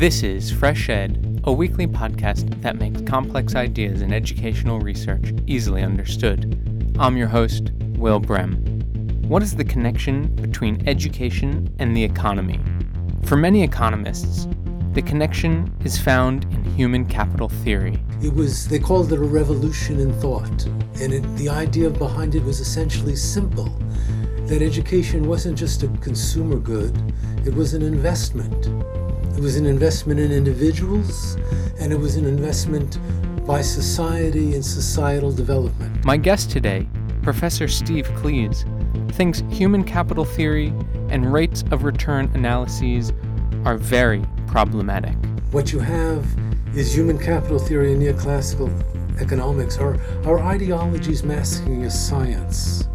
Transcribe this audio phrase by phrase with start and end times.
[0.00, 6.94] This is FreshEd, a weekly podcast that makes complex ideas in educational research easily understood.
[6.98, 8.54] I'm your host, Will Brehm.
[9.28, 12.58] What is the connection between education and the economy?
[13.24, 14.48] For many economists,
[14.94, 18.02] the connection is found in human capital theory.
[18.22, 20.64] It was, they called it a revolution in thought.
[20.98, 23.68] And it, the idea behind it was essentially simple
[24.46, 26.96] that education wasn't just a consumer good,
[27.44, 28.66] it was an investment.
[29.36, 31.36] It was an investment in individuals,
[31.78, 32.98] and it was an investment
[33.46, 36.04] by society and societal development.
[36.04, 36.86] My guest today,
[37.22, 38.64] Professor Steve Klees,
[39.12, 40.74] thinks human capital theory
[41.08, 43.12] and rates of return analyses
[43.64, 45.14] are very problematic.
[45.52, 46.26] What you have
[46.74, 48.70] is human capital theory and neoclassical
[49.20, 52.88] economics are, are ideologies masking a science.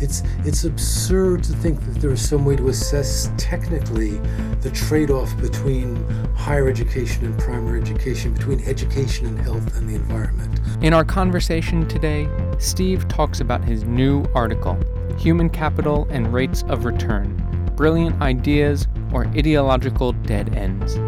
[0.00, 4.18] It's, it's absurd to think that there is some way to assess technically
[4.60, 5.96] the trade off between
[6.34, 10.60] higher education and primary education, between education and health and the environment.
[10.82, 14.78] In our conversation today, Steve talks about his new article,
[15.18, 20.98] Human Capital and Rates of Return Brilliant Ideas or Ideological Dead Ends,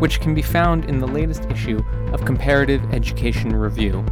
[0.00, 4.04] which can be found in the latest issue of Comparative Education Review.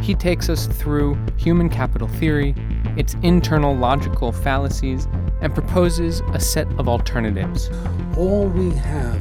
[0.00, 2.54] He takes us through human capital theory,
[2.96, 5.08] its internal logical fallacies,
[5.40, 7.70] and proposes a set of alternatives.
[8.16, 9.20] All we have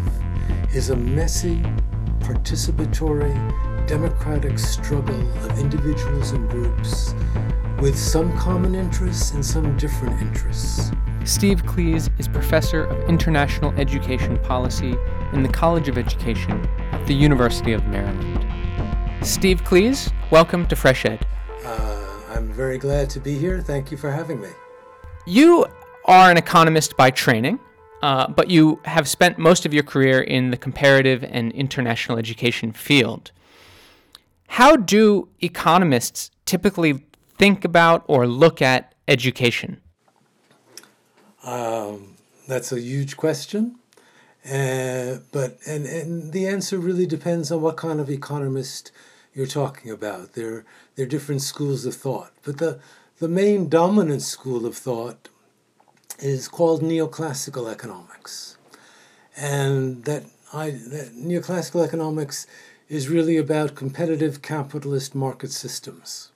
[0.73, 1.61] is a messy,
[2.19, 3.35] participatory,
[3.87, 7.15] democratic struggle of individuals and groups
[7.81, 10.91] with some common interests and some different interests.
[11.23, 14.95] Steve Klees is professor of international education policy
[15.33, 18.45] in the College of Education at the University of Maryland.
[19.21, 21.21] Steve Klees, welcome to FreshEd.
[22.29, 23.59] I'm very glad to be here.
[23.59, 24.49] Thank you for having me.
[25.25, 25.65] You
[26.05, 27.59] are an economist by training,
[28.03, 32.71] uh, but you have spent most of your career in the comparative and international education
[32.71, 33.31] field.
[34.47, 37.03] How do economists typically
[37.37, 39.81] think about or look at education?
[41.43, 42.15] Um,
[42.47, 43.75] that's a huge question.
[44.45, 48.91] Uh, but and, and the answer really depends on what kind of economist
[49.39, 50.33] you're talking about.
[50.33, 52.33] There, there are different schools of thought.
[52.43, 52.81] But the,
[53.19, 55.29] the main dominant school of thought
[56.19, 58.57] is called neoclassical economics.
[59.37, 62.47] And that, I, that neoclassical economics
[62.89, 66.33] is really about competitive capitalist market systems.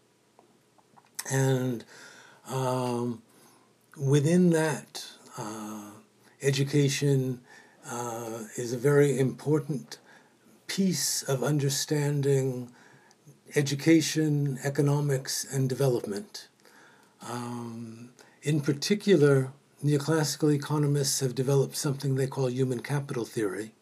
[1.29, 1.83] And
[2.47, 3.21] um,
[3.97, 5.05] within that,
[5.37, 5.91] uh,
[6.41, 7.41] education
[7.85, 9.97] uh, is a very important
[10.67, 12.71] piece of understanding
[13.55, 16.47] education, economics, and development.
[17.21, 18.09] Um,
[18.41, 19.51] in particular,
[19.83, 23.73] neoclassical economists have developed something they call human capital theory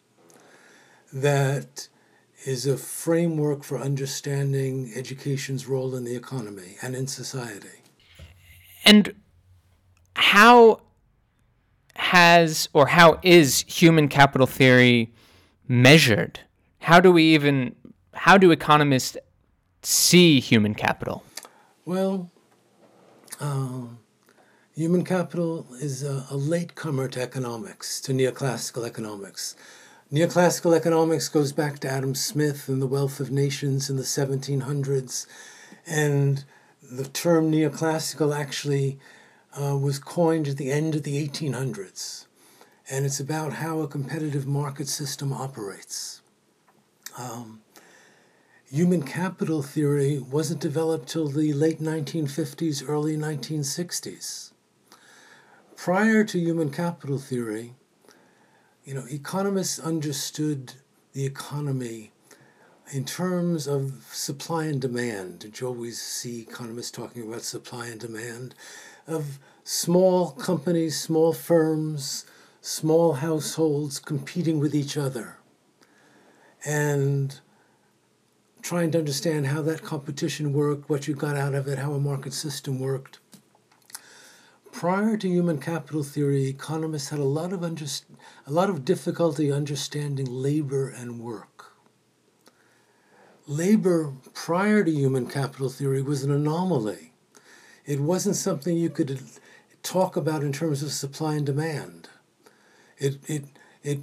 [1.12, 1.88] that
[2.44, 7.82] is a framework for understanding education's role in the economy and in society.
[8.84, 9.14] And
[10.16, 10.80] how
[11.94, 15.12] has or how is human capital theory
[15.68, 16.40] measured?
[16.80, 17.76] How do we even
[18.14, 19.16] how do economists
[19.82, 21.24] see human capital?
[21.84, 22.30] Well,
[23.40, 23.98] um,
[24.74, 29.56] human capital is a, a latecomer to economics, to neoclassical economics.
[30.12, 35.26] Neoclassical economics goes back to Adam Smith and the Wealth of Nations in the 1700s,
[35.86, 36.44] and
[36.82, 38.98] the term neoclassical actually
[39.58, 42.26] uh, was coined at the end of the 1800s,
[42.90, 46.20] and it's about how a competitive market system operates.
[47.18, 47.62] Um,
[48.72, 54.52] human capital theory wasn't developed till the late 1950s, early 1960s.
[55.76, 57.74] Prior to human capital theory,
[58.82, 60.72] you know, economists understood
[61.12, 62.12] the economy
[62.90, 65.40] in terms of supply and demand.
[65.40, 68.54] Did you always see economists talking about supply and demand?
[69.06, 72.24] Of small companies, small firms,
[72.62, 75.36] small households competing with each other.
[76.64, 77.38] And
[78.62, 82.00] trying to understand how that competition worked, what you got out of it, how a
[82.00, 83.18] market system worked.
[84.70, 88.04] Prior to human capital theory, economists had a lot of underst-
[88.46, 91.72] a lot of difficulty understanding labor and work.
[93.46, 97.12] Labor prior to human capital theory was an anomaly.
[97.84, 99.20] It wasn't something you could
[99.82, 102.08] talk about in terms of supply and demand.
[102.98, 103.44] It, it,
[103.82, 103.98] it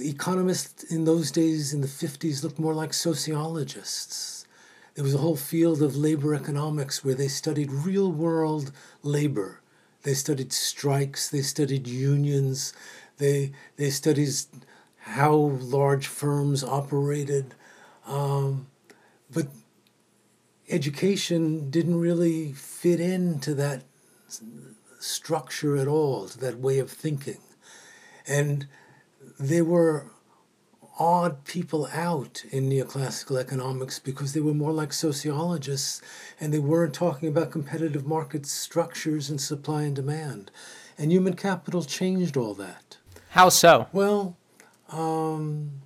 [0.00, 4.46] economists in those days in the 50s looked more like sociologists.
[4.94, 8.72] There was a whole field of labor economics where they studied real world
[9.02, 9.60] labor.
[10.02, 12.74] They studied strikes, they studied unions,
[13.18, 14.30] they, they studied
[14.98, 17.54] how large firms operated.
[18.06, 18.66] Um,
[19.32, 19.46] but
[20.68, 23.84] education didn't really fit into that
[24.98, 27.38] structure at all, to that way of thinking.
[28.26, 28.66] And
[29.42, 30.06] there were
[30.98, 36.00] odd people out in neoclassical economics because they were more like sociologists
[36.38, 40.50] and they weren't talking about competitive market structures and supply and demand.
[40.96, 42.98] And human capital changed all that.
[43.30, 43.88] How so?
[43.92, 44.36] Well,
[44.90, 45.82] um,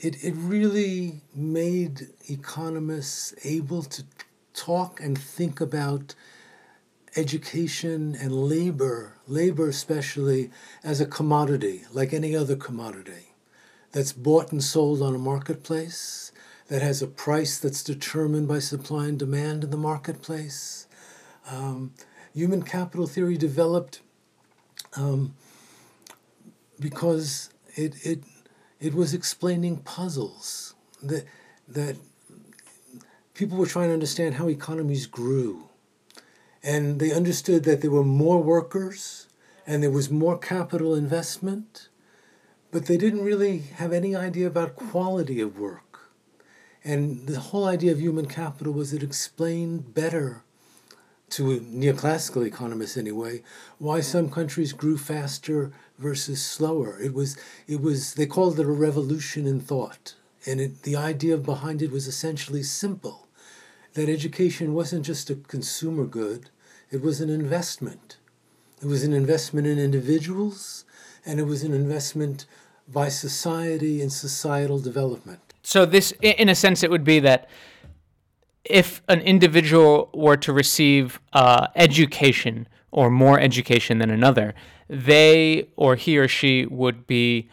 [0.00, 4.04] it, it really made economists able to
[4.54, 6.14] talk and think about
[7.16, 10.50] education and labor, labor especially,
[10.82, 13.34] as a commodity, like any other commodity,
[13.92, 16.32] that's bought and sold on a marketplace,
[16.68, 20.86] that has a price that's determined by supply and demand in the marketplace.
[21.50, 21.92] Um,
[22.34, 24.00] human capital theory developed
[24.96, 25.34] um,
[26.80, 28.24] because it, it,
[28.80, 31.24] it was explaining puzzles that,
[31.68, 31.96] that
[33.34, 35.68] people were trying to understand how economies grew.
[36.64, 39.26] And they understood that there were more workers
[39.66, 41.88] and there was more capital investment,
[42.70, 46.10] but they didn't really have any idea about quality of work.
[46.82, 50.42] And the whole idea of human capital was it explained better
[51.30, 53.42] to neoclassical economists anyway,
[53.78, 56.98] why some countries grew faster versus slower.
[57.00, 60.14] It was, it was they called it a revolution in thought.
[60.46, 63.26] And it, the idea behind it was essentially simple
[63.94, 66.50] that education wasn't just a consumer good,
[66.90, 68.18] it was an investment.
[68.82, 70.84] It was an investment in individuals,
[71.24, 72.46] and it was an investment
[72.86, 75.40] by society and societal development.
[75.62, 77.48] So, this, in a sense, it would be that
[78.64, 84.54] if an individual were to receive uh, education or more education than another,
[84.88, 87.48] they or he or she would be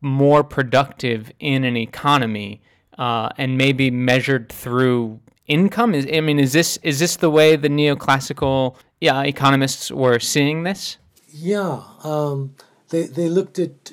[0.00, 2.62] more productive in an economy
[2.98, 5.94] uh, and maybe measured through income.
[5.94, 10.64] Is I mean, is this is this the way the neoclassical yeah economists were seeing
[10.64, 10.98] this?
[11.28, 12.54] Yeah, um,
[12.90, 13.92] they they looked at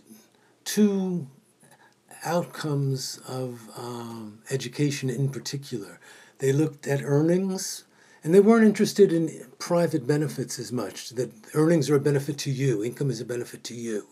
[0.66, 1.28] two
[2.26, 6.00] outcomes of um, education in particular.
[6.40, 7.86] They looked at earnings,
[8.24, 12.52] and they weren't interested in private benefits as much, that earnings are a benefit to
[12.52, 14.08] you, income is a benefit to you.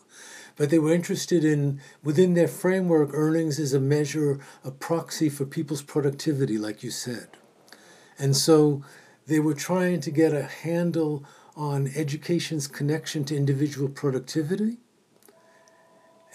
[0.56, 5.46] But they were interested in, within their framework, earnings is a measure, a proxy for
[5.46, 7.30] people's productivity, like you said.
[8.20, 8.84] And so
[9.28, 11.24] they were trying to get a handle
[11.56, 14.78] on education's connection to individual productivity.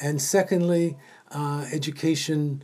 [0.01, 0.97] And secondly,
[1.31, 2.63] uh, education's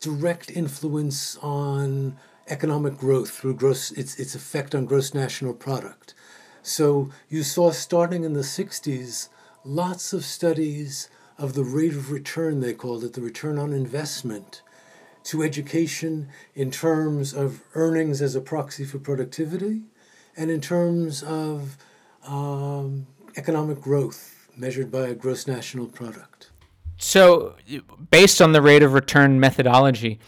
[0.00, 2.16] direct influence on
[2.48, 6.14] economic growth through gross its its effect on gross national product.
[6.62, 9.28] So you saw starting in the 60s
[9.64, 11.08] lots of studies
[11.38, 14.62] of the rate of return they called it the return on investment
[15.22, 19.82] to education in terms of earnings as a proxy for productivity
[20.36, 21.76] and in terms of
[22.26, 26.50] um, economic growth measured by a gross national product.
[26.96, 27.56] So,
[28.10, 30.18] based on the rate of return methodology,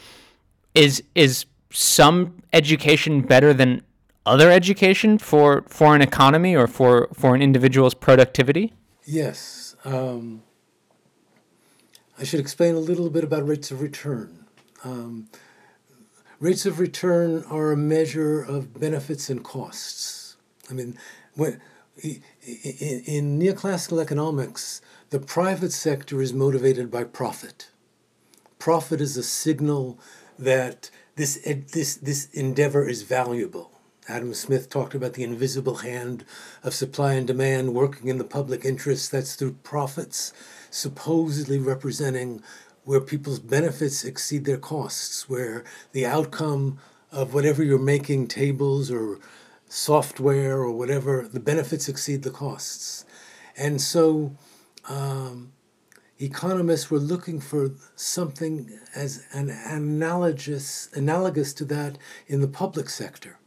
[0.73, 3.81] is is some education better than
[4.25, 8.73] other education for, for an economy or for, for an individual's productivity?
[9.05, 9.75] Yes.
[9.83, 10.43] Um,
[12.17, 14.45] I should explain a little bit about rates of return.
[14.83, 15.29] Um,
[16.39, 20.37] rates of return are a measure of benefits and costs.
[20.69, 20.97] I mean,
[21.33, 21.59] when,
[22.01, 27.69] in, in neoclassical economics, the private sector is motivated by profit.
[28.59, 29.99] Profit is a signal
[30.39, 33.72] that this, this, this endeavor is valuable.
[34.07, 36.25] Adam Smith talked about the invisible hand
[36.61, 39.11] of supply and demand working in the public interest.
[39.11, 40.33] That's through profits,
[40.69, 42.43] supposedly representing
[42.83, 46.79] where people's benefits exceed their costs, where the outcome
[47.11, 49.19] of whatever you're making, tables or
[49.69, 53.05] software or whatever, the benefits exceed the costs.
[53.55, 54.35] And so
[54.89, 55.53] um,
[56.19, 63.37] economists were looking for something as an analogous analogous to that in the public sector.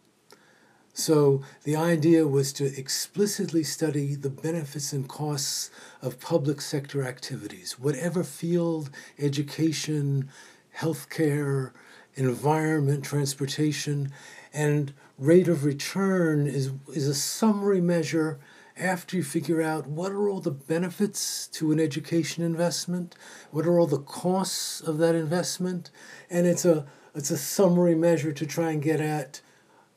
[0.98, 7.78] So the idea was to explicitly study the benefits and costs of public sector activities,
[7.78, 8.88] whatever field,
[9.18, 10.30] education,
[10.78, 11.72] healthcare,
[12.14, 14.10] environment, transportation,
[14.54, 18.38] and rate of return is, is a summary measure
[18.74, 23.14] after you figure out what are all the benefits to an education investment,
[23.50, 25.90] what are all the costs of that investment,
[26.30, 29.42] and it's a it's a summary measure to try and get at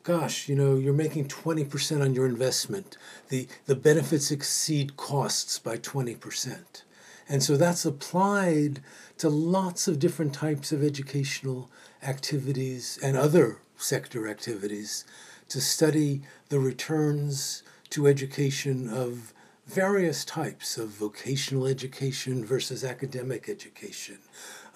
[0.10, 2.98] gosh, you know, you're making 20% on your investment.
[3.28, 6.82] The the benefits exceed costs by 20%.
[7.30, 8.82] And so that's applied
[9.20, 11.70] to lots of different types of educational
[12.02, 15.06] activities and other sector activities
[15.50, 17.62] to study the returns
[17.92, 19.32] to education of
[19.68, 24.18] various types of vocational education versus academic education,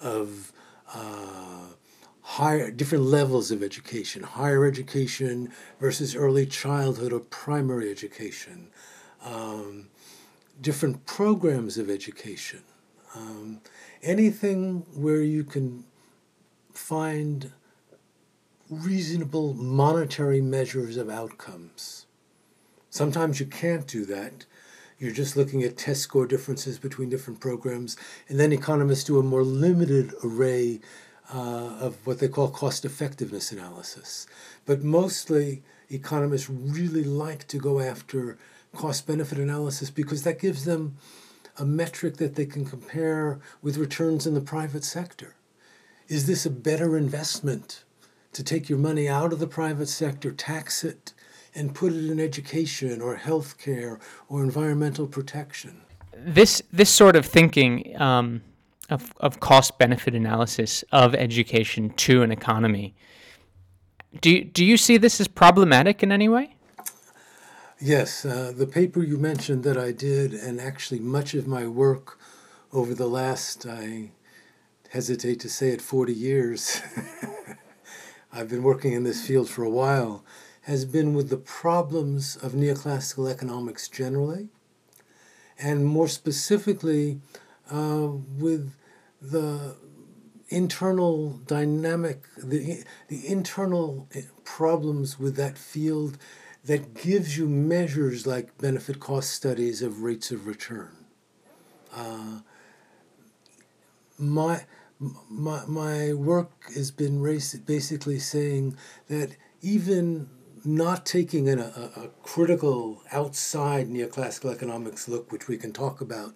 [0.00, 0.52] of
[0.94, 1.74] uh,
[2.24, 8.68] higher different levels of education, higher education versus early childhood or primary education,
[9.22, 9.88] um,
[10.60, 12.62] different programs of education,
[13.14, 13.60] um,
[14.02, 15.84] anything where you can
[16.72, 17.52] find
[18.70, 22.06] reasonable monetary measures of outcomes.
[22.88, 24.46] Sometimes you can't do that.
[24.98, 29.22] You're just looking at test score differences between different programs, and then economists do a
[29.22, 30.80] more limited array
[31.34, 34.26] uh, of what they call cost effectiveness analysis.
[34.64, 38.38] But mostly, economists really like to go after
[38.74, 40.96] cost benefit analysis because that gives them
[41.58, 45.34] a metric that they can compare with returns in the private sector.
[46.08, 47.84] Is this a better investment
[48.32, 51.12] to take your money out of the private sector, tax it,
[51.54, 55.80] and put it in education or healthcare or environmental protection?
[56.16, 58.42] This this sort of thinking um,
[58.90, 62.94] of of cost benefit analysis of education to an economy.
[64.20, 66.54] Do you, do you see this as problematic in any way?
[67.80, 72.18] Yes, uh, the paper you mentioned that I did, and actually much of my work
[72.72, 74.12] over the last, I
[74.90, 76.80] hesitate to say it, 40 years,
[78.32, 80.24] I've been working in this field for a while,
[80.62, 84.48] has been with the problems of neoclassical economics generally,
[85.58, 87.20] and more specifically
[87.70, 88.74] uh, with
[89.20, 89.76] the
[90.48, 96.18] internal dynamic, the, the internal eh, problems with that field
[96.64, 100.96] that gives you measures like benefit cost studies of rates of return.
[101.94, 102.40] Uh,
[104.18, 104.64] my,
[105.28, 108.76] my, my work has been basically saying
[109.08, 110.28] that even
[110.64, 116.34] not taking an, a, a critical outside neoclassical economics look, which we can talk about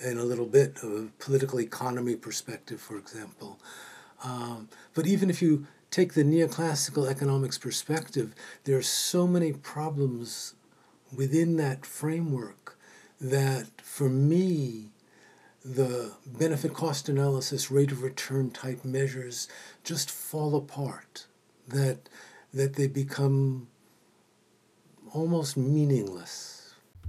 [0.00, 3.58] in a little bit, of a political economy perspective, for example.
[4.24, 8.34] Um, but even if you take the neoclassical economics perspective,
[8.64, 10.54] there are so many problems
[11.14, 12.78] within that framework
[13.20, 14.90] that for me,
[15.64, 19.48] the benefit cost analysis, rate of return type measures
[19.84, 21.26] just fall apart.
[21.68, 22.08] That
[22.54, 23.66] that they become
[25.12, 26.55] almost meaningless.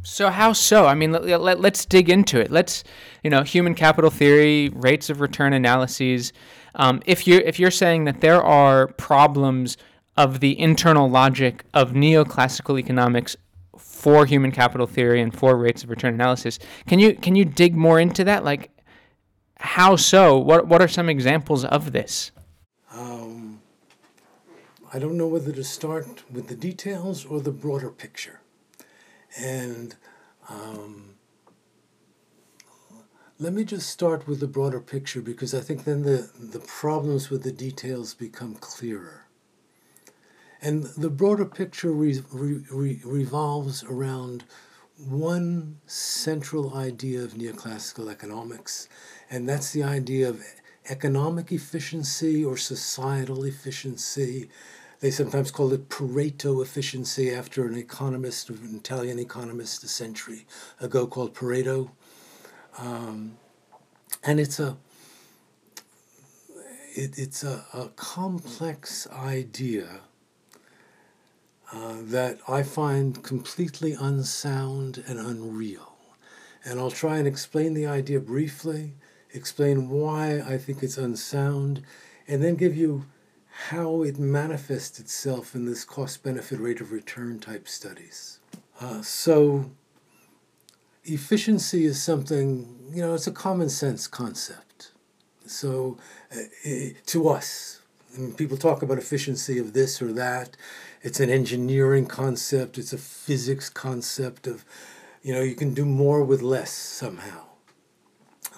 [0.10, 0.86] So how so?
[0.86, 2.50] I mean, let, let, let's dig into it.
[2.50, 2.86] Let's,
[3.24, 6.32] you know, human capital theory, rates of return analyses.
[6.76, 9.76] Um, if you're if you're saying that there are problems
[10.16, 13.36] of the internal logic of neoclassical economics
[13.78, 17.76] for human capital theory and for rates of return analysis, can you can you dig
[17.76, 18.46] more into that?
[18.46, 18.72] Like,
[19.58, 20.38] how so?
[20.38, 22.32] What what are some examples of this?
[22.94, 23.60] Um,
[24.94, 28.40] I don't know whether to start with the details or the broader picture,
[29.36, 29.96] and.
[30.50, 31.18] Um,
[33.40, 37.30] let me just start with the broader picture because I think then the, the problems
[37.30, 39.26] with the details become clearer.
[40.60, 44.44] And the broader picture re, re, revolves around
[44.98, 48.90] one central idea of neoclassical economics,
[49.30, 50.44] and that's the idea of
[50.90, 54.50] economic efficiency or societal efficiency.
[55.00, 60.48] They sometimes call it Pareto efficiency after an economist, an Italian economist a century
[60.80, 61.92] ago called Pareto.
[62.80, 63.38] Um,
[64.24, 64.78] and it's a
[66.96, 70.02] it, it's a, a complex idea
[71.72, 75.94] uh, that I find completely unsound and unreal.
[76.66, 78.94] And I'll try and explain the idea briefly,
[79.32, 81.84] explain why I think it's unsound,
[82.28, 83.06] and then give you
[83.58, 88.40] how it manifests itself in this cost benefit rate of return type studies.
[88.80, 89.72] Uh, so,
[91.04, 94.92] efficiency is something, you know, it's a common sense concept.
[95.48, 95.98] So,
[96.32, 96.38] uh,
[97.08, 97.82] to us,
[98.38, 100.56] people talk about efficiency of this or that.
[101.02, 104.66] It's an engineering concept, it's a physics concept of,
[105.24, 107.46] you know, you can do more with less somehow.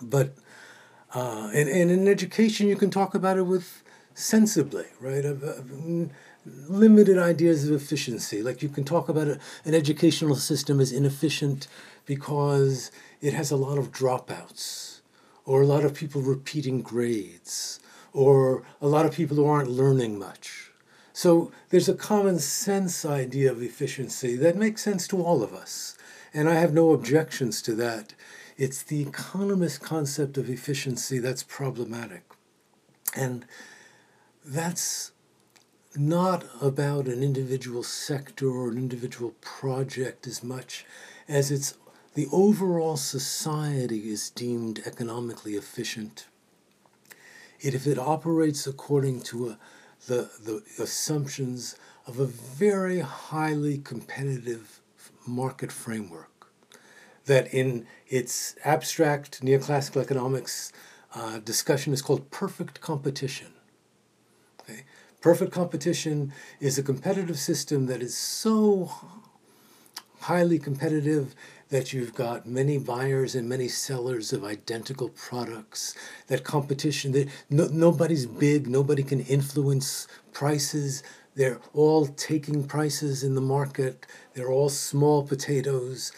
[0.01, 0.35] But,
[1.15, 3.81] uh, and, and in education, you can talk about it with
[4.19, 5.25] sensibly, right?
[6.45, 8.41] Limited ideas of efficiency.
[8.41, 11.67] Like you can talk about a, an educational system as inefficient
[12.05, 15.01] because it has a lot of dropouts,
[15.45, 17.79] or a lot of people repeating grades,
[18.13, 20.71] or a lot of people who aren't learning much.
[21.13, 25.97] So there's a common sense idea of efficiency that makes sense to all of us.
[26.33, 28.13] And I have no objections to that
[28.59, 32.23] it's the economist concept of efficiency that's problematic.
[33.15, 33.45] And
[34.45, 35.11] that's
[35.95, 40.85] not about an individual sector or an individual project as much
[41.27, 41.75] as it's
[42.15, 46.27] the overall society is deemed economically efficient.
[47.61, 49.59] It, if it operates according to a,
[50.07, 51.75] the, the assumptions
[52.07, 54.81] of a very highly competitive
[55.27, 56.51] market framework,
[57.25, 60.71] that in its abstract neoclassical economics
[61.13, 63.53] uh, discussion is called perfect competition.
[64.69, 64.83] Okay?
[65.21, 68.91] Perfect competition is a competitive system that is so
[70.21, 71.35] highly competitive
[71.69, 75.93] that you've got many buyers and many sellers of identical products
[76.27, 81.03] that competition that no, nobody's big nobody can influence prices.
[81.35, 84.07] They're all taking prices in the market.
[84.33, 86.11] They're all small potatoes.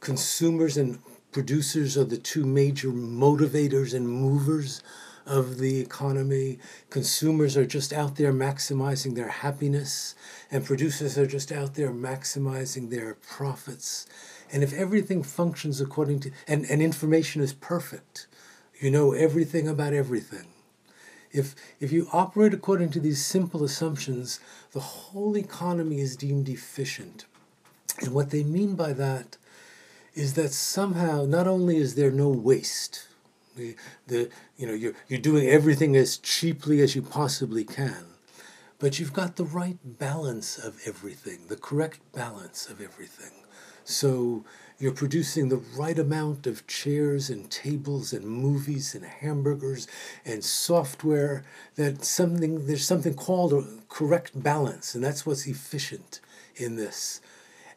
[0.00, 1.00] Consumers and
[1.32, 4.82] producers are the two major motivators and movers
[5.26, 6.58] of the economy.
[6.90, 10.14] Consumers are just out there maximizing their happiness,
[10.50, 14.06] and producers are just out there maximizing their profits.
[14.52, 18.26] And if everything functions according to, and, and information is perfect,
[18.78, 20.46] you know everything about everything.
[21.32, 24.38] If, if you operate according to these simple assumptions,
[24.72, 27.24] the whole economy is deemed efficient.
[28.00, 29.36] And what they mean by that
[30.14, 33.08] is that somehow not only is there no waste,
[33.56, 38.06] the, the, you know, you're, you're doing everything as cheaply as you possibly can,
[38.78, 43.32] but you've got the right balance of everything, the correct balance of everything.
[43.84, 44.44] So
[44.78, 49.86] you're producing the right amount of chairs and tables and movies and hamburgers
[50.24, 51.44] and software
[51.76, 56.20] that something there's something called a correct balance and that's what's efficient
[56.56, 57.20] in this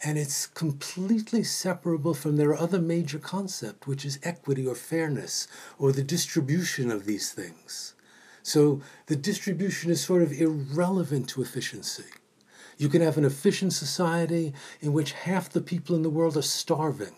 [0.03, 5.47] and it's completely separable from their other major concept, which is equity or fairness
[5.79, 7.95] or the distribution of these things.
[8.43, 12.05] So the distribution is sort of irrelevant to efficiency.
[12.77, 16.43] You can have an efficient society in which half the people in the world are
[16.43, 17.15] starving.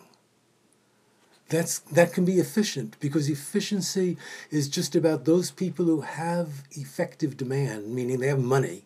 [1.50, 4.18] That's, that can be efficient because efficiency
[4.52, 8.86] is just about those people who have effective demand, meaning they have money,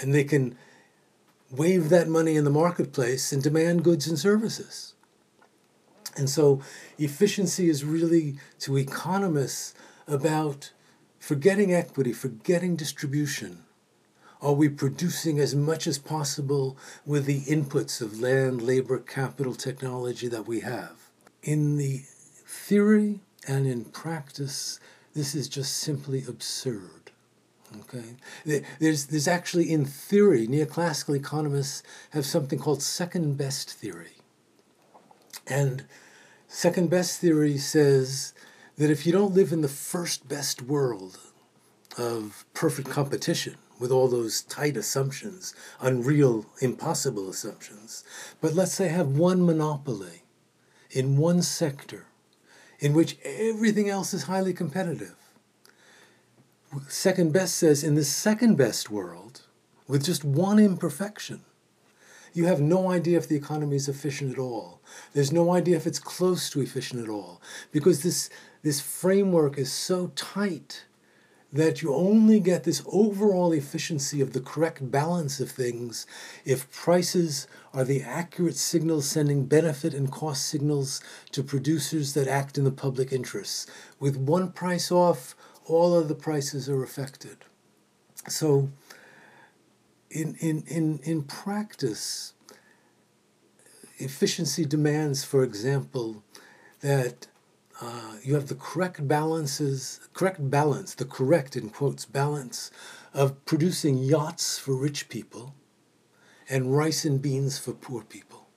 [0.00, 0.56] and they can
[1.50, 4.94] wave that money in the marketplace and demand goods and services.
[6.16, 6.60] And so
[6.98, 9.74] efficiency is really to economists
[10.06, 10.72] about
[11.18, 13.64] forgetting equity, forgetting distribution.
[14.40, 16.76] Are we producing as much as possible
[17.06, 21.08] with the inputs of land, labor, capital, technology that we have?
[21.42, 22.02] In the
[22.46, 24.78] theory and in practice,
[25.14, 27.03] this is just simply absurd.
[27.80, 34.18] Okay, there's there's actually in theory, neoclassical economists have something called second best theory,
[35.46, 35.84] and
[36.48, 38.32] second best theory says
[38.76, 41.18] that if you don't live in the first best world
[41.96, 48.04] of perfect competition with all those tight assumptions, unreal, impossible assumptions,
[48.40, 50.22] but let's say have one monopoly
[50.90, 52.06] in one sector
[52.78, 55.16] in which everything else is highly competitive
[56.88, 59.42] second best says in the second best world,
[59.86, 61.42] with just one imperfection,
[62.32, 64.80] you have no idea if the economy is efficient at all.
[65.12, 67.40] There's no idea if it's close to efficient at all.
[67.70, 68.28] Because this,
[68.62, 70.84] this framework is so tight
[71.52, 76.04] that you only get this overall efficiency of the correct balance of things
[76.44, 82.58] if prices are the accurate signals sending benefit and cost signals to producers that act
[82.58, 83.70] in the public interest.
[84.00, 87.38] With one price off, all of the prices are affected.
[88.28, 88.70] So,
[90.10, 92.34] in, in, in, in practice,
[93.98, 96.22] efficiency demands, for example,
[96.80, 97.26] that
[97.80, 102.70] uh, you have the correct balances, correct balance, the correct, in quotes, balance
[103.12, 105.54] of producing yachts for rich people
[106.48, 108.48] and rice and beans for poor people.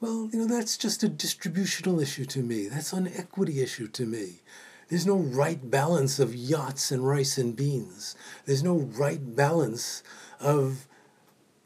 [0.00, 2.68] Well, you know, that's just a distributional issue to me.
[2.68, 4.40] That's an equity issue to me.
[4.88, 8.14] There's no right balance of yachts and rice and beans.
[8.44, 10.02] There's no right balance
[10.40, 10.86] of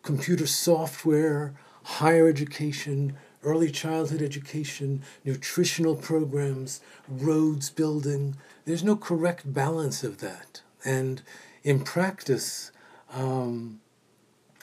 [0.03, 8.37] computer software, higher education, early childhood education, nutritional programs, roads building.
[8.65, 10.63] There's no correct balance of that.
[10.85, 11.23] And
[11.65, 12.73] in practice,
[13.13, 13.81] um,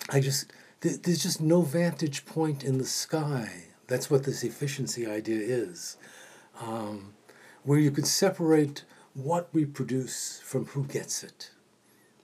[0.09, 3.65] I just, th- there's just no vantage point in the sky.
[3.87, 5.97] That's what this efficiency idea is.
[6.59, 7.13] Um,
[7.65, 11.51] where you could separate what we produce from who gets it.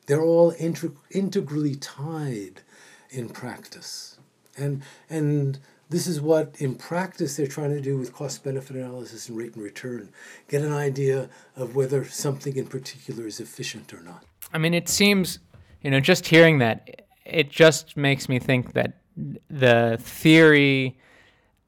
[0.06, 2.62] They're all integ- integrally tied
[3.10, 4.18] in practice.
[4.58, 5.60] And, and
[5.92, 9.56] This is what, in practice, they're trying to do with cost benefit analysis and rate
[9.56, 10.08] and return.
[10.48, 14.24] Get an idea of whether something in particular is efficient or not.
[14.54, 15.40] I mean, it seems,
[15.82, 19.02] you know, just hearing that, it just makes me think that
[19.50, 20.98] the theory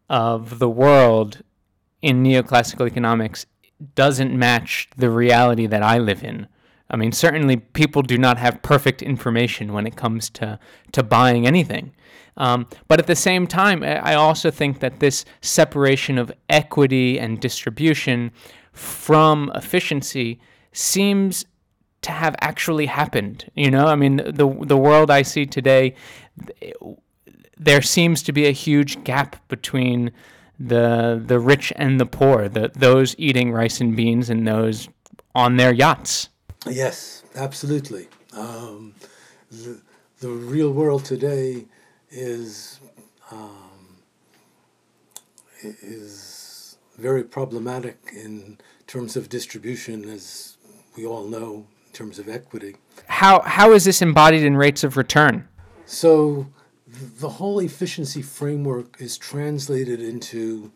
[0.09, 1.41] of the world
[2.01, 3.45] in neoclassical economics
[3.95, 6.47] doesn't match the reality that I live in.
[6.89, 10.59] I mean, certainly people do not have perfect information when it comes to,
[10.91, 11.93] to buying anything.
[12.37, 17.39] Um, but at the same time, I also think that this separation of equity and
[17.39, 18.31] distribution
[18.71, 20.39] from efficiency
[20.71, 21.45] seems
[22.01, 23.49] to have actually happened.
[23.55, 25.95] You know, I mean, the the world I see today,
[27.57, 30.11] there seems to be a huge gap between
[30.59, 34.89] the the rich and the poor, the those eating rice and beans and those
[35.35, 36.29] on their yachts.
[36.69, 38.07] Yes, absolutely.
[38.33, 38.95] Um,
[39.51, 39.81] the,
[40.19, 41.65] the real world today
[42.09, 42.79] is
[43.31, 43.97] um,
[45.61, 50.57] is very problematic in terms of distribution, as
[50.95, 52.75] we all know, in terms of equity.
[53.07, 55.47] How how is this embodied in rates of return?
[55.85, 56.47] So
[56.93, 60.71] the whole efficiency framework is translated into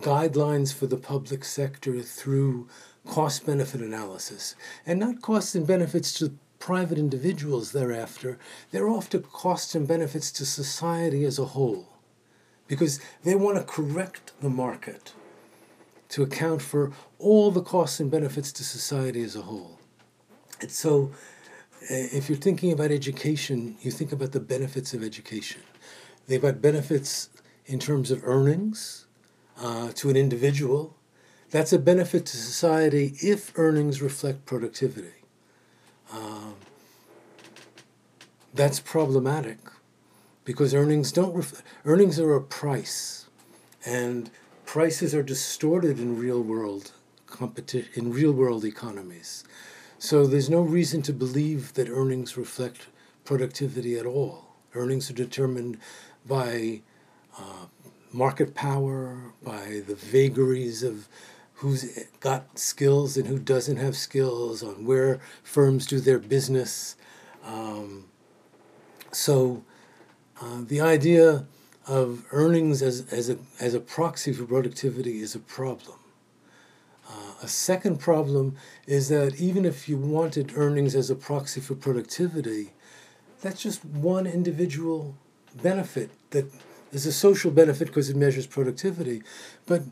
[0.00, 2.68] guidelines for the public sector through
[3.06, 4.54] cost benefit analysis.
[4.84, 8.38] And not costs and benefits to private individuals thereafter
[8.70, 11.88] they're often costs and benefits to society as a whole.
[12.66, 15.12] Because they want to correct the market
[16.08, 19.78] to account for all the costs and benefits to society as a whole.
[20.60, 21.12] And so
[21.88, 25.62] if you're thinking about education, you think about the benefits of education.
[26.26, 27.30] They've got benefits
[27.66, 29.06] in terms of earnings
[29.60, 30.96] uh, to an individual.
[31.50, 35.14] That's a benefit to society if earnings reflect productivity.
[36.12, 36.54] Um,
[38.54, 39.58] that's problematic
[40.44, 43.26] because earnings don't ref- earnings are a price,
[43.84, 44.30] and
[44.64, 46.92] prices are distorted in real world
[47.26, 49.44] competition in real world economies.
[49.98, 52.88] So there's no reason to believe that earnings reflect
[53.24, 54.44] productivity at all.
[54.74, 55.78] Earnings are determined
[56.26, 56.82] by
[57.38, 57.66] uh,
[58.12, 61.08] market power, by the vagaries of
[61.54, 66.96] who's got skills and who doesn't have skills, on where firms do their business.
[67.42, 68.04] Um,
[69.12, 69.64] so
[70.42, 71.46] uh, the idea
[71.86, 75.96] of earnings as, as, a, as a proxy for productivity is a problem.
[77.08, 81.74] Uh, a second problem is that even if you wanted earnings as a proxy for
[81.74, 82.72] productivity,
[83.40, 85.14] that's just one individual
[85.62, 86.46] benefit that
[86.92, 89.22] is a social benefit because it measures productivity.
[89.66, 89.82] But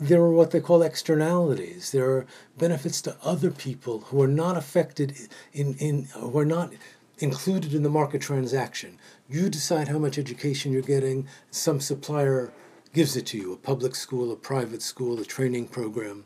[0.00, 1.92] there are what they call externalities.
[1.92, 6.72] There are benefits to other people who are not affected in, in who are not
[7.18, 8.98] included in the market transaction.
[9.28, 11.28] You decide how much education you're getting.
[11.50, 12.50] Some supplier
[12.92, 16.24] gives it to you a public school, a private school, a training program.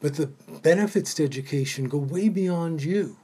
[0.00, 0.26] But the
[0.62, 3.16] benefits to education go way beyond you.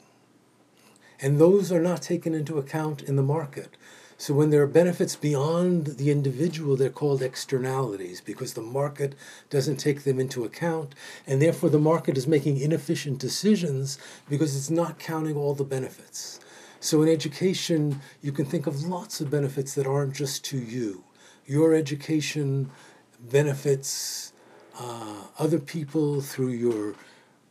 [1.21, 3.77] And those are not taken into account in the market.
[4.17, 9.15] So when there are benefits beyond the individual, they're called externalities because the market
[9.51, 10.95] doesn't take them into account.
[11.27, 16.41] And therefore, the market is making inefficient decisions because it's not counting all the benefits.
[16.81, 21.05] So in education, you can think of lots of benefits that aren't just to you
[21.47, 22.71] your education
[23.21, 24.33] benefits
[24.79, 26.95] uh, other people through your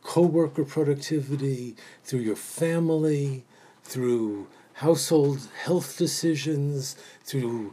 [0.02, 3.44] co-worker productivity, through your family,
[3.84, 7.72] through household health decisions, through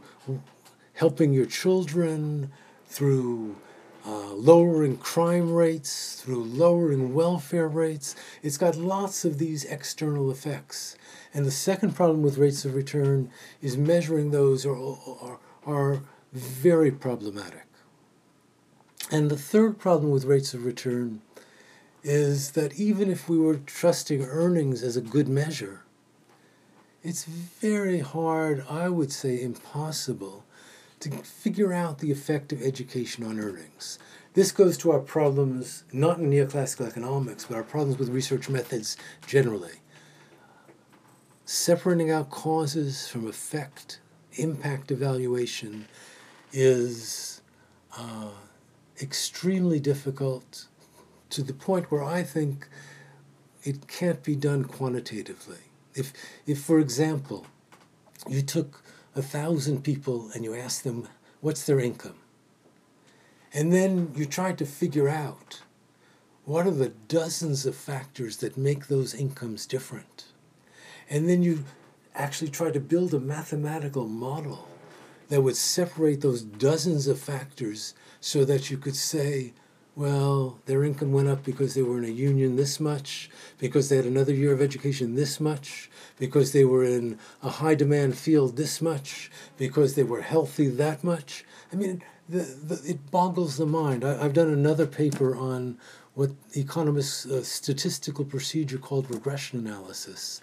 [0.94, 2.52] helping your children,
[2.86, 3.56] through
[4.06, 8.14] uh, lowering crime rates, through lowering welfare rates.
[8.42, 10.96] It's got lots of these external effects.
[11.34, 13.30] And the second problem with rates of return
[13.60, 17.66] is measuring those or, or, are very problematic.
[19.10, 21.22] And the third problem with rates of return
[22.02, 25.82] is that even if we were trusting earnings as a good measure,
[27.02, 30.44] it's very hard, I would say impossible,
[31.00, 33.98] to figure out the effect of education on earnings.
[34.34, 38.96] This goes to our problems, not in neoclassical economics, but our problems with research methods
[39.26, 39.80] generally.
[41.46, 43.99] Separating out causes from effect
[44.34, 45.86] impact evaluation
[46.52, 47.40] is
[47.96, 48.30] uh,
[49.00, 50.66] extremely difficult
[51.30, 52.68] to the point where I think
[53.62, 55.58] it can't be done quantitatively.
[55.94, 56.12] If,
[56.46, 57.46] if for example,
[58.28, 58.82] you took
[59.14, 61.08] a thousand people and you asked them
[61.40, 62.18] what's their income,
[63.52, 65.62] and then you tried to figure out
[66.44, 70.26] what are the dozens of factors that make those incomes different,
[71.08, 71.64] and then you
[72.20, 74.68] actually try to build a mathematical model
[75.28, 79.52] that would separate those dozens of factors so that you could say,
[79.96, 83.96] well, their income went up because they were in a union this much, because they
[83.96, 88.56] had another year of education this much, because they were in a high demand field
[88.56, 91.44] this much, because they were healthy that much.
[91.72, 94.04] I mean, the, the, it boggles the mind.
[94.04, 95.78] I, have done another paper on
[96.14, 100.40] what economists' uh, statistical procedure called regression analysis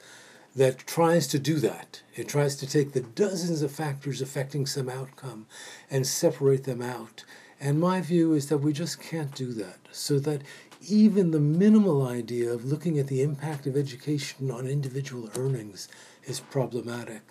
[0.58, 2.02] that tries to do that.
[2.15, 5.46] It tries to take the dozens of factors affecting some outcome
[5.89, 7.24] and separate them out.
[7.60, 9.78] And my view is that we just can't do that.
[9.91, 10.41] So that
[10.82, 15.88] even the minimal idea of looking at the impact of education on individual earnings
[16.24, 17.22] is problematic.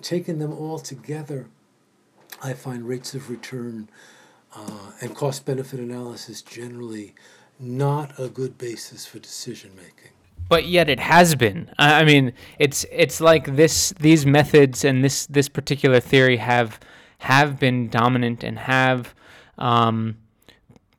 [0.00, 1.48] Taking them all together,
[2.42, 3.90] I find rates of return
[4.56, 7.14] uh, and cost benefit analysis generally
[7.58, 10.12] not a good basis for decision making
[10.50, 11.70] but yet it has been.
[11.78, 16.78] I mean, it's it's like this these methods and this this particular theory have
[17.18, 19.14] have been dominant and have
[19.58, 20.16] um,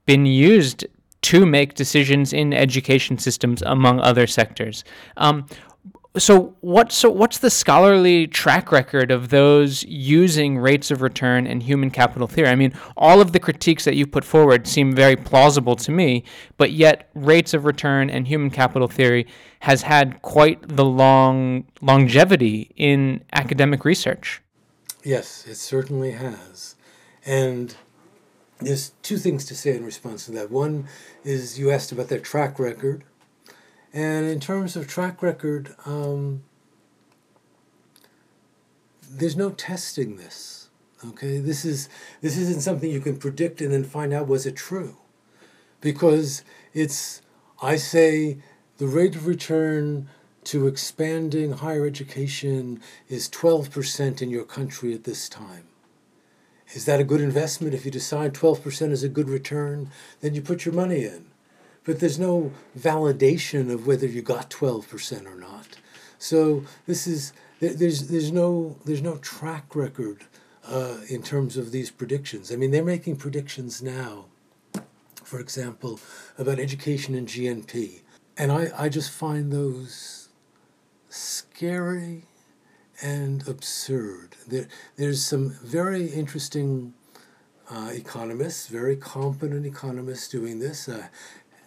[0.06, 0.88] been used
[1.24, 4.86] to make decisions in education systems among other sectors.
[5.18, 5.46] Um,
[6.18, 11.64] so what so what's the scholarly track record of those using rates of return and
[11.64, 12.50] human capital theory?
[12.50, 16.26] I mean all of the critiques that you put forward seem very plausible to me
[16.58, 19.26] but yet rates of return and human capital theory
[19.60, 24.42] has had quite the long longevity in academic research.
[25.06, 26.76] Yes it certainly has.
[27.26, 27.74] And
[28.60, 30.52] there's two things to say in response to that.
[30.52, 30.88] One
[31.24, 33.06] is you asked about their track record
[33.94, 36.44] and in terms of track record, um,
[39.10, 40.70] there's no testing this.
[41.06, 41.90] Okay, this is
[42.22, 44.98] this isn't something you can predict and then find out was it true,
[45.82, 47.22] because it's
[47.62, 48.38] I say
[48.78, 50.08] the rate of return
[50.44, 55.66] to expanding higher education is 12% in your country at this time.
[56.74, 57.76] Is that a good investment?
[57.76, 61.31] If you decide 12% is a good return, then you put your money in
[61.84, 65.78] but there's no validation of whether you got 12% or not.
[66.18, 70.26] So this is there's there's no there's no track record
[70.68, 72.52] uh, in terms of these predictions.
[72.52, 74.26] I mean, they're making predictions now,
[75.24, 76.00] for example,
[76.38, 78.02] about education and GNP,
[78.38, 80.30] and I, I just find those
[81.10, 82.26] scary
[83.02, 84.36] and absurd.
[84.48, 86.94] There, there's some very interesting
[87.70, 90.90] uh, economists, very competent economists doing this.
[90.90, 91.08] Uh,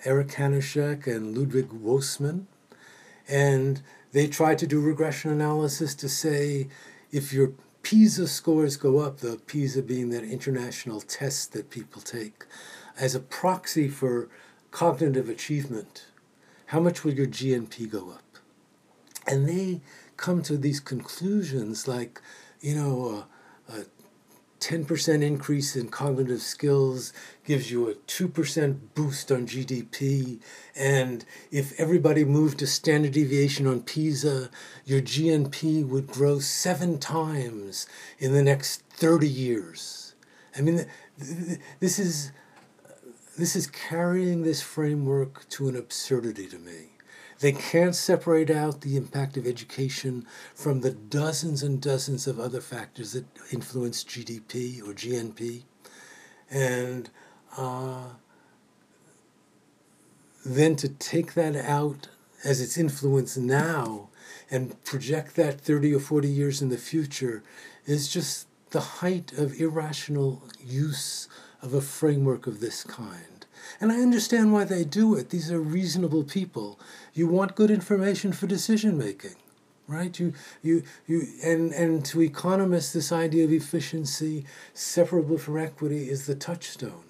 [0.05, 2.47] Eric Hanushek and Ludwig Wossmann.
[3.29, 6.69] And they tried to do regression analysis to say
[7.11, 12.45] if your PISA scores go up, the PISA being that international test that people take,
[12.99, 14.29] as a proxy for
[14.71, 16.07] cognitive achievement,
[16.67, 18.38] how much will your GNP go up?
[19.27, 19.81] And they
[20.17, 22.21] come to these conclusions like,
[22.61, 23.27] you know,
[23.71, 23.85] uh, uh,
[24.64, 27.12] 10% increase in cognitive skills
[27.44, 30.40] gives you a 2% boost on GDP.
[30.74, 34.48] And if everybody moved to standard deviation on PISA,
[34.87, 37.87] your GNP would grow seven times
[38.18, 40.14] in the next 30 years.
[40.57, 40.87] I mean,
[41.81, 42.33] this is,
[43.37, 46.93] this is carrying this framework to an absurdity to me.
[47.44, 52.62] They can't separate out the impact of education from the dozens and dozens of other
[52.62, 55.64] factors that influence GDP or GNP.
[56.50, 57.11] And
[57.59, 58.12] uh,
[60.42, 62.09] then to take that out
[62.44, 64.09] as its influence now
[64.50, 67.42] and project that 30 or 40 years in the future
[67.85, 71.28] is just the height of irrational use
[71.61, 73.34] of a framework of this kind.
[73.81, 75.31] And I understand why they do it.
[75.31, 76.79] These are reasonable people.
[77.12, 79.37] You want good information for decision making,
[79.87, 80.18] right?
[80.18, 86.27] You, you, you, and, and to economists, this idea of efficiency separable from equity is
[86.27, 87.05] the touchstone.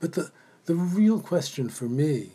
[0.00, 0.30] But the,
[0.66, 2.32] the real question for me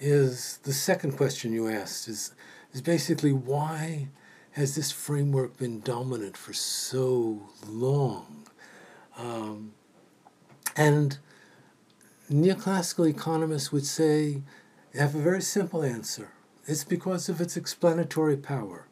[0.00, 2.32] is the second question you asked is,
[2.72, 4.08] is basically why
[4.52, 8.46] has this framework been dominant for so long?
[9.16, 9.72] Um,
[10.76, 11.18] and
[12.30, 14.42] neoclassical economists would say,
[14.94, 16.32] have a very simple answer.
[16.66, 18.86] It's because of its explanatory power.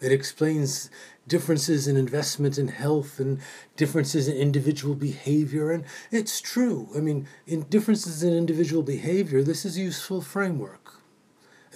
[0.00, 0.90] It explains
[1.26, 3.40] differences in investment in health and
[3.76, 5.70] differences in individual behavior.
[5.70, 6.88] And it's true.
[6.94, 10.94] I mean, in differences in individual behavior, this is a useful framework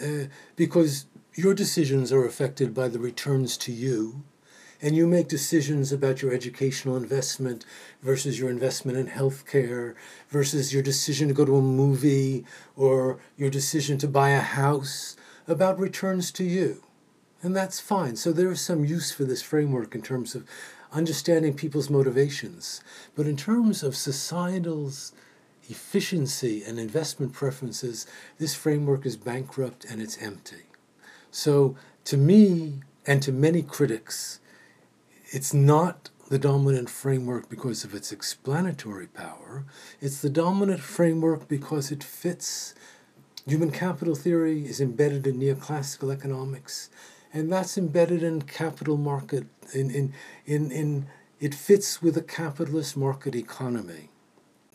[0.02, 0.24] uh,
[0.56, 4.24] because your decisions are affected by the returns to you
[4.80, 7.64] and you make decisions about your educational investment
[8.02, 9.94] versus your investment in healthcare
[10.28, 12.44] versus your decision to go to a movie
[12.76, 15.16] or your decision to buy a house
[15.48, 16.82] about returns to you.
[17.42, 18.16] And that's fine.
[18.16, 20.46] So there is some use for this framework in terms of
[20.92, 22.80] understanding people's motivations.
[23.14, 25.12] But in terms of societal's
[25.68, 28.06] efficiency and investment preferences,
[28.38, 30.64] this framework is bankrupt and it's empty.
[31.30, 34.40] So, to me and to many critics,
[35.30, 39.64] it's not the dominant framework because of its explanatory power.
[40.00, 42.74] It's the dominant framework because it fits.
[43.46, 46.90] Human capital theory is embedded in neoclassical economics,
[47.32, 49.46] and that's embedded in capital market.
[49.74, 50.12] In, in,
[50.44, 51.06] in, in,
[51.40, 54.10] it fits with a capitalist market economy.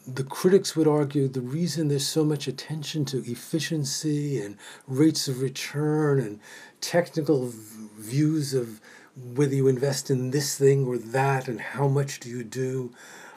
[0.05, 5.41] The critics would argue the reason there's so much attention to efficiency and rates of
[5.41, 6.39] return and
[6.81, 7.51] technical
[7.97, 8.81] views of
[9.15, 12.91] whether you invest in this thing or that and how much do you do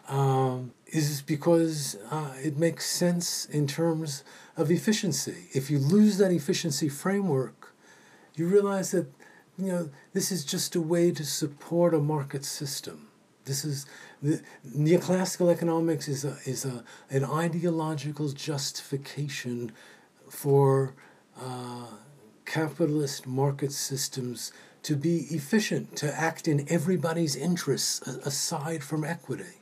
[0.09, 4.25] um, is because uh, it makes sense in terms
[4.57, 5.49] of efficiency.
[5.53, 7.75] If you lose that efficiency framework,
[8.35, 9.07] you realize that
[9.59, 13.09] you know this is just a way to support a market system.
[13.45, 13.87] This is
[14.23, 19.73] the neoclassical economics is a, is a, an ideological justification
[20.29, 20.95] for
[21.41, 21.87] uh,
[22.45, 24.53] capitalist market systems
[24.87, 29.59] to be efficient, to act in everybody's interests aside from equity.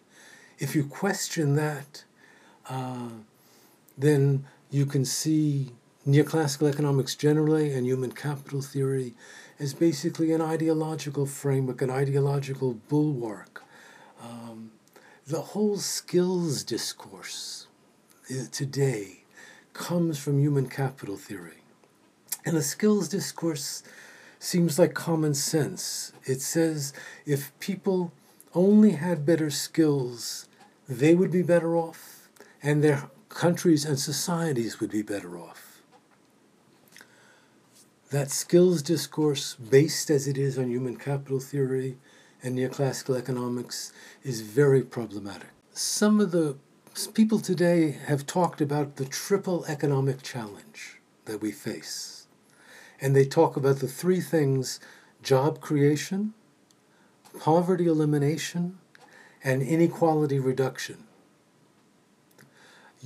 [0.59, 2.05] If you question that,
[2.69, 3.09] uh,
[3.97, 5.71] then you can see
[6.07, 9.15] neoclassical economics generally and human capital theory
[9.59, 13.65] as basically an ideological framework, an ideological bulwark.
[14.23, 14.73] Um,
[15.27, 17.67] the whole skills discourse
[18.31, 19.25] uh, today
[19.73, 21.63] comes from human capital theory.
[22.45, 23.83] And the skills discourse
[24.45, 26.13] seems like common sense.
[26.25, 26.93] It says
[27.25, 28.13] if people
[28.55, 30.49] only had better skills,
[30.89, 32.29] they would be better off,
[32.63, 35.83] and their countries and societies would be better off.
[38.11, 41.97] That skills discourse, based as it is on human capital theory
[42.43, 45.49] and neoclassical economics, is very problematic.
[45.73, 46.57] Some of the
[47.15, 52.14] people today have talked about the triple economic challenge that we face
[53.01, 54.81] and they talk about the three things
[55.23, 56.35] job creation,
[57.41, 58.79] poverty elimination,
[59.43, 61.05] and inequality reduction.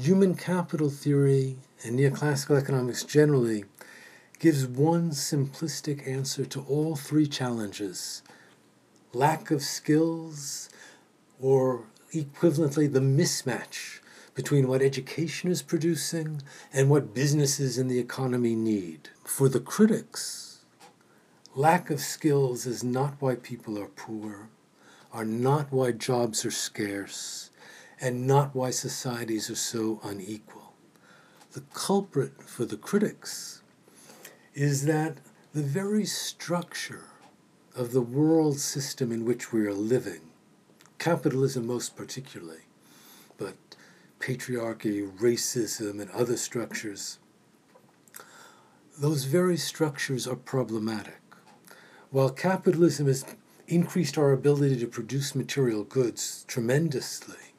[0.01, 3.65] Human capital theory and neoclassical economics generally
[4.39, 8.23] gives one simplistic answer to all three challenges
[9.13, 10.69] lack of skills,
[11.41, 14.01] or equivalently, the mismatch
[14.39, 16.41] between what education is producing
[16.73, 19.09] and what businesses in the economy need.
[19.25, 20.61] For the critics,
[21.57, 24.49] lack of skills is not why people are poor,
[25.13, 27.51] are not why jobs are scarce,
[28.01, 30.73] and not why societies are so unequal.
[31.51, 33.63] The culprit for the critics
[34.55, 35.17] is that
[35.53, 37.07] the very structure
[37.75, 40.31] of the world system in which we are living,
[41.01, 42.68] capitalism most particularly,
[44.19, 47.19] patriarchy, racism, and other structures,
[48.99, 51.21] those very structures are problematic.
[52.11, 53.25] While capitalism has
[53.67, 57.55] increased our ability to produce material goods tremendously,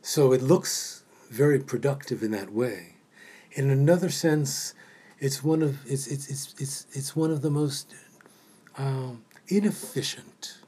[0.00, 2.96] so it looks very productive in that way.
[3.52, 4.74] In another sense,
[5.20, 7.94] it's one of it's it's it's it's, it's one of the most
[8.76, 10.58] um, inefficient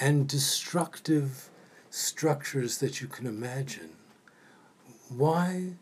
[0.00, 1.50] and destructive
[1.92, 3.90] structures that you can imagine.
[5.10, 5.74] Why?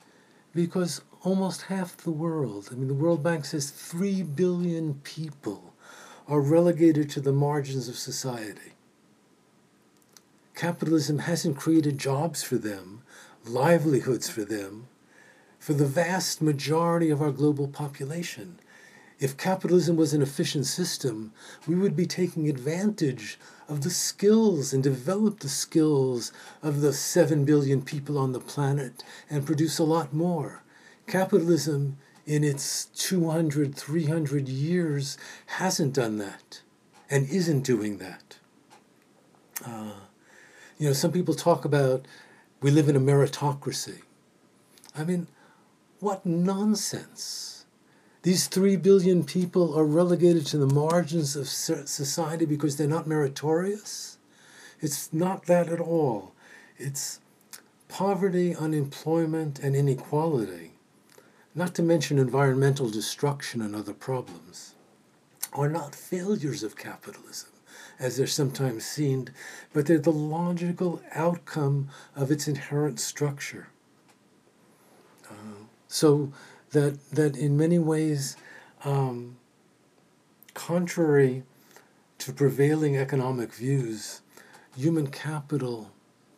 [0.52, 5.72] Because almost half the world, I mean, the World Bank says 3 billion people
[6.26, 8.72] are relegated to the margins of society.
[10.56, 13.02] Capitalism hasn't created jobs for them,
[13.46, 14.88] livelihoods for them,
[15.60, 18.58] for the vast majority of our global population.
[19.20, 21.32] If capitalism was an efficient system,
[21.68, 27.44] we would be taking advantage of the skills and develop the skills of the 7
[27.44, 30.62] billion people on the planet and produce a lot more.
[31.06, 36.62] Capitalism, in its 200, 300 years, hasn't done that
[37.10, 38.38] and isn't doing that.
[39.66, 39.92] Uh,
[40.78, 42.06] you know, some people talk about
[42.62, 44.00] we live in a meritocracy.
[44.96, 45.26] I mean,
[45.98, 47.59] what nonsense.
[48.22, 54.18] These three billion people are relegated to the margins of society because they're not meritorious.
[54.80, 56.34] It's not that at all.
[56.76, 57.20] It's
[57.88, 60.72] poverty, unemployment, and inequality,
[61.54, 64.74] not to mention environmental destruction and other problems,
[65.52, 67.50] are not failures of capitalism,
[67.98, 69.28] as they're sometimes seen,
[69.72, 73.68] but they're the logical outcome of its inherent structure.
[75.28, 76.32] Uh, so,
[76.72, 78.36] that that in many ways,
[78.84, 79.36] um,
[80.54, 81.42] contrary
[82.18, 84.20] to prevailing economic views,
[84.76, 85.90] human capital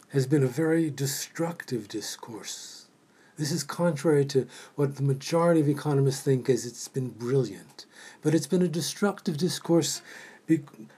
[0.08, 2.86] has been a very destructive discourse.
[3.36, 7.86] This is contrary to what the majority of economists think is it's been brilliant.
[8.20, 10.02] But it's been a destructive discourse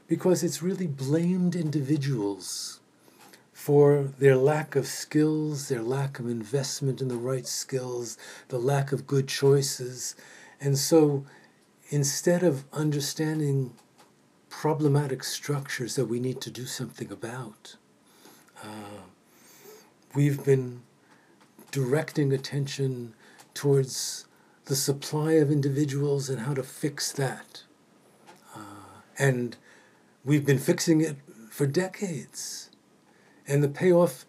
[0.09, 2.81] because it's really blamed individuals
[3.65, 8.93] for their lack of skills, their lack of investment in the right skills, the lack
[8.93, 10.15] of good choices.
[10.61, 11.25] And so
[11.89, 13.73] instead of understanding
[14.51, 17.77] problematic structures that we need to do something about,
[18.63, 19.01] uh,
[20.15, 20.83] we've been
[21.71, 23.15] directing attention
[23.55, 24.27] towards
[24.67, 27.63] the supply of individuals and how to fix that.
[28.55, 29.57] Uh, and
[30.23, 31.17] we've been fixing it
[31.49, 32.64] for decades.
[33.47, 34.25] And the payoff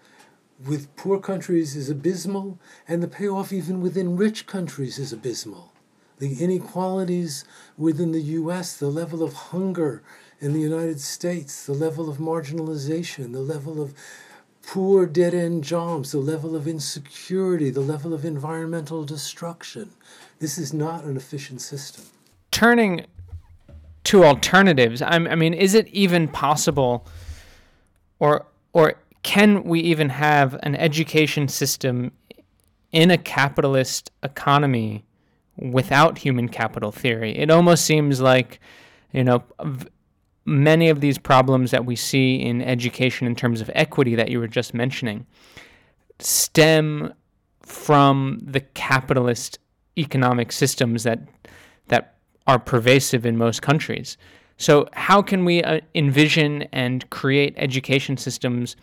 [0.63, 5.71] with poor countries is abysmal, and the payoff even within rich countries is abysmal.
[6.19, 7.43] The inequalities
[7.77, 10.01] within the US, the level of hunger
[10.39, 13.93] in the United States, the level of marginalization, the level of
[14.65, 19.91] poor dead end jobs, the level of insecurity, the level of environmental destruction.
[20.39, 22.05] This is not an efficient system.
[22.51, 23.05] Turning
[24.05, 27.05] to alternatives, I'm, I mean, is it even possible
[28.19, 28.95] or or
[29.25, 32.11] can we even have an education system
[32.91, 35.03] in a capitalist economy
[35.57, 37.35] without human capital theory?
[37.35, 38.59] It almost seems like,
[39.13, 39.43] you know,
[40.45, 44.39] many of these problems that we see in education in terms of equity that you
[44.39, 45.25] were just mentioning
[46.19, 47.11] stem
[47.63, 49.57] from the capitalist
[49.97, 51.19] economic systems that
[51.87, 54.17] that are pervasive in most countries.
[54.57, 58.75] So, how can we uh, envision and create education systems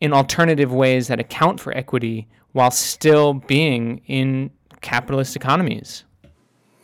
[0.00, 6.04] in alternative ways that account for equity while still being in capitalist economies?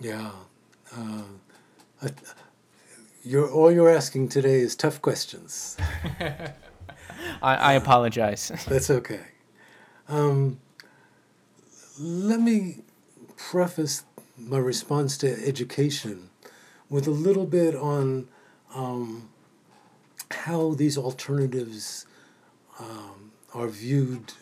[0.00, 0.30] Yeah.
[0.94, 1.22] Uh,
[2.02, 2.08] uh,
[3.24, 5.78] you're, all you're asking today is tough questions.
[6.20, 8.52] I, I, apologize.
[8.68, 9.20] That's okay.
[10.08, 10.60] Um,
[11.98, 12.82] let me
[13.36, 14.04] preface
[14.36, 16.30] my response to education
[16.92, 18.28] with a little bit on
[18.74, 19.30] um,
[20.30, 22.06] how these alternatives
[22.78, 24.34] um, are viewed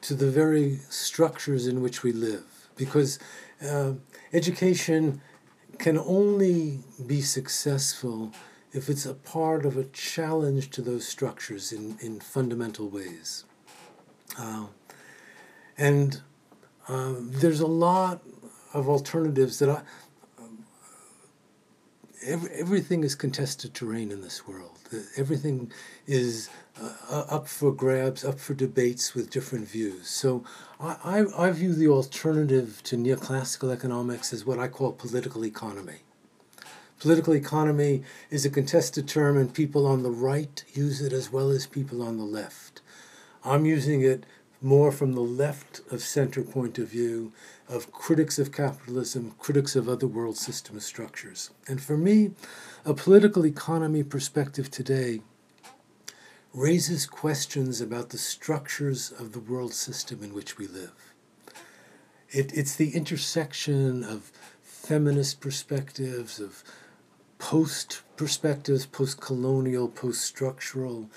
[0.00, 2.44] to the very structures in which we live.
[2.76, 3.20] Because
[3.64, 3.92] uh,
[4.32, 5.20] education
[5.78, 8.32] can only be successful
[8.72, 13.44] if it's a part of a challenge to those structures in, in fundamental ways.
[14.36, 14.66] Uh,
[15.78, 16.22] and
[16.88, 18.20] uh, there's a lot
[18.74, 19.82] of alternatives that I,
[22.22, 24.78] every, everything is contested terrain in this world.
[25.16, 25.72] Everything
[26.06, 26.48] is
[26.80, 30.08] uh, up for grabs, up for debates with different views.
[30.08, 30.44] So
[30.80, 35.98] I, I, I view the alternative to neoclassical economics as what I call political economy.
[36.98, 41.48] Political economy is a contested term, and people on the right use it as well
[41.50, 42.82] as people on the left.
[43.42, 44.26] I'm using it
[44.60, 47.32] more from the left of center point of view
[47.68, 51.50] of critics of capitalism, critics of other world system structures.
[51.68, 52.32] And for me,
[52.84, 55.20] a political economy perspective today
[56.52, 61.14] raises questions about the structures of the world system in which we live.
[62.30, 64.32] It, it's the intersection of
[64.62, 66.64] feminist perspectives, of
[67.38, 71.08] post perspectives, post colonial, post structural,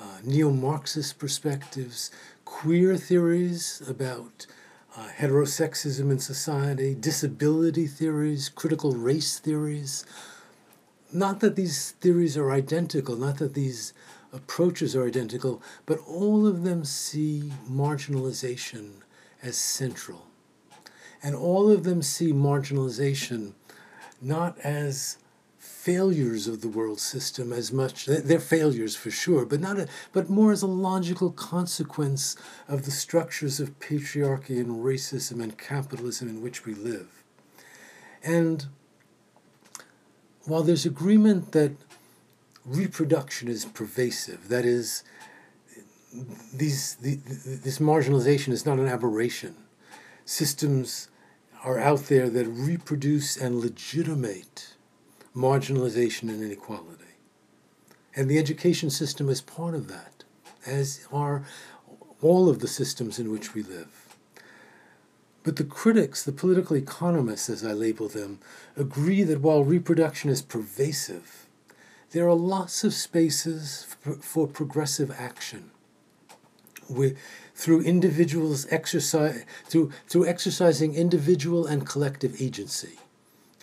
[0.00, 2.10] uh, neo Marxist perspectives,
[2.52, 4.46] queer theories about
[4.94, 10.04] uh, heterosexism in society, disability theories, critical race theories.
[11.10, 13.94] Not that these theories are identical, not that these
[14.34, 19.00] approaches are identical, but all of them see marginalization
[19.42, 20.26] as central.
[21.22, 23.54] And all of them see marginalization
[24.20, 25.16] not as
[25.82, 30.30] failures of the world system as much they're failures for sure but not a, but
[30.30, 32.36] more as a logical consequence
[32.68, 37.24] of the structures of patriarchy and racism and capitalism in which we live.
[38.22, 38.66] And
[40.44, 41.72] while there's agreement that
[42.64, 45.02] reproduction is pervasive that is
[46.54, 47.16] these the,
[47.66, 49.56] this marginalization is not an aberration.
[50.24, 51.08] Systems
[51.64, 54.71] are out there that reproduce and legitimate
[55.34, 57.04] marginalization and inequality.
[58.14, 60.24] And the education system is part of that,
[60.66, 61.44] as are
[62.20, 64.16] all of the systems in which we live.
[65.42, 68.38] But the critics, the political economists, as I label them,
[68.76, 71.46] agree that while reproduction is pervasive,
[72.10, 75.70] there are lots of spaces for, for progressive action.
[76.88, 77.16] We,
[77.54, 82.98] through individuals exercise through through exercising individual and collective agency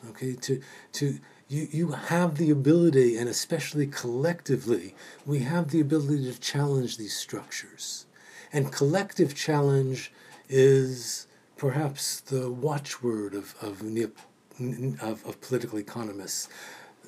[0.09, 0.61] okay to
[0.93, 1.19] to
[1.49, 4.95] you, you have the ability, and especially collectively,
[5.25, 8.05] we have the ability to challenge these structures.
[8.53, 10.11] And collective challenge
[10.47, 11.27] is
[11.57, 13.81] perhaps the watchword of, of,
[15.01, 16.49] of, of political economists.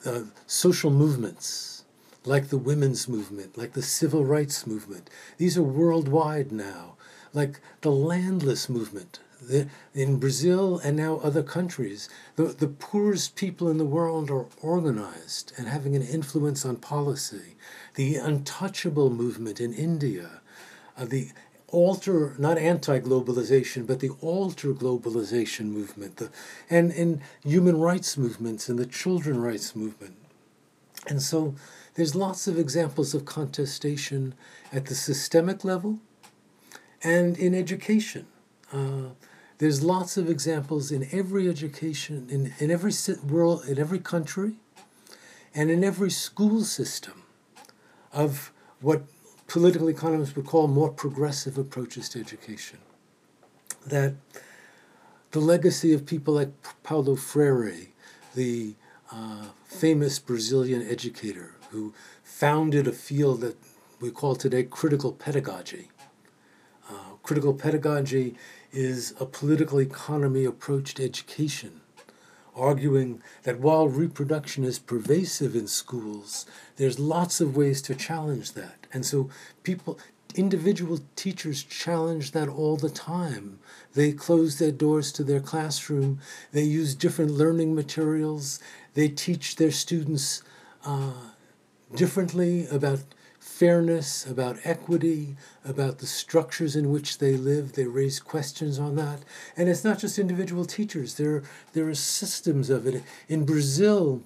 [0.05, 1.83] Uh, social movements,
[2.25, 6.95] like the women's movement, like the civil rights movement, these are worldwide now.
[7.33, 13.69] Like the landless movement, the, in Brazil and now other countries, the, the poorest people
[13.69, 17.55] in the world are organized and having an influence on policy.
[17.95, 20.41] The untouchable movement in India,
[20.97, 21.31] uh, the
[21.67, 26.29] alter, not anti globalization, but the alter globalization movement, the,
[26.69, 30.15] and in human rights movements and the children rights movement.
[31.07, 31.55] And so
[31.95, 34.35] there's lots of examples of contestation
[34.71, 35.99] at the systemic level
[37.03, 38.27] and in education.
[38.71, 39.09] Uh,
[39.61, 42.91] there's lots of examples in every education, in, in every
[43.29, 44.53] world, in every country,
[45.53, 47.21] and in every school system
[48.11, 49.03] of what
[49.45, 52.79] political economists would call more progressive approaches to education.
[53.85, 54.15] That
[55.29, 56.49] the legacy of people like
[56.81, 57.89] Paulo Freire,
[58.33, 58.73] the
[59.11, 61.93] uh, famous Brazilian educator who
[62.23, 63.57] founded a field that
[63.99, 65.89] we call today critical pedagogy.
[67.31, 68.35] Critical pedagogy
[68.73, 71.79] is a political economy approach to education,
[72.53, 78.85] arguing that while reproduction is pervasive in schools, there's lots of ways to challenge that.
[78.91, 79.29] And so
[79.63, 79.97] people,
[80.35, 83.59] individual teachers challenge that all the time.
[83.93, 86.19] They close their doors to their classroom,
[86.51, 88.59] they use different learning materials,
[88.93, 90.43] they teach their students
[90.85, 91.13] uh,
[91.95, 92.99] differently about
[93.61, 97.73] fairness, about equity, about the structures in which they live.
[97.73, 99.19] They raise questions on that.
[99.55, 101.43] And it's not just individual teachers, there,
[101.73, 103.03] there are systems of it.
[103.29, 104.23] In Brazil,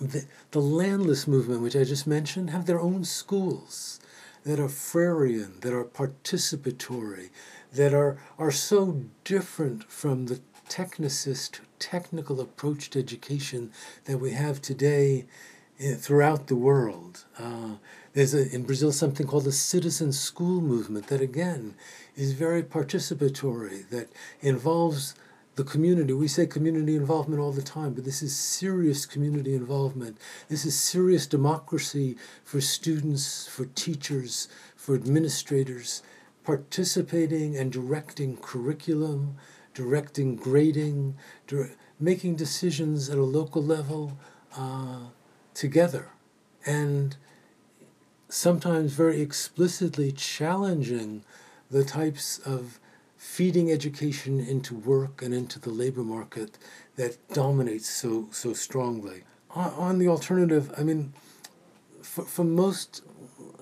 [0.00, 4.00] the, the landless movement, which I just mentioned, have their own schools
[4.42, 7.30] that are Freirean, that are participatory,
[7.72, 13.70] that are, are so different from the technicist, technical approach to education
[14.06, 15.26] that we have today
[15.78, 17.26] eh, throughout the world.
[17.38, 17.74] Uh,
[18.12, 21.74] there's a, in Brazil something called the citizen school movement that again
[22.16, 24.08] is very participatory, that
[24.40, 25.14] involves
[25.56, 26.12] the community.
[26.12, 30.18] We say community involvement all the time, but this is serious community involvement.
[30.48, 36.02] This is serious democracy for students, for teachers, for administrators,
[36.44, 39.36] participating and directing curriculum,
[39.74, 41.16] directing grading,
[41.98, 44.18] making decisions at a local level
[44.56, 45.00] uh,
[45.54, 46.08] together.
[46.66, 47.16] And
[48.30, 51.22] sometimes very explicitly challenging
[51.70, 52.78] the types of
[53.16, 56.56] feeding education into work and into the labor market
[56.96, 59.24] that dominates so so strongly.
[59.50, 61.12] On, on the alternative, I mean,
[62.02, 63.02] for, for most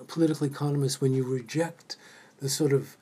[0.07, 1.97] political economists, when you reject
[2.39, 2.95] the sort of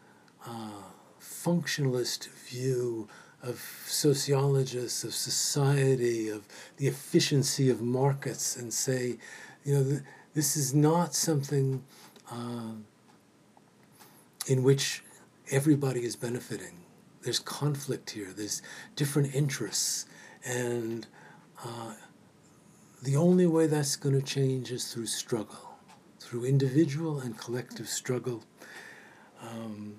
[0.45, 0.83] uh,
[1.21, 3.07] functionalist view
[3.43, 6.47] of sociologists, of society, of
[6.77, 9.17] the efficiency of markets, and say,
[9.63, 9.99] you know,
[10.33, 11.83] this is not something
[12.31, 12.73] uh,
[14.47, 15.03] in which
[15.51, 16.83] everybody is benefiting.
[17.21, 18.61] There's conflict here, there's
[18.95, 20.05] different interests,
[20.45, 21.07] and
[21.63, 21.93] uh,
[23.03, 25.77] the only way that's going to change is through struggle,
[26.19, 28.43] through individual and collective struggle.
[29.41, 29.97] Um,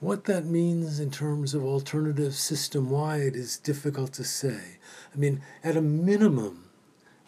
[0.00, 4.78] what that means in terms of alternative system wide is difficult to say.
[5.14, 6.65] I mean, at a minimum,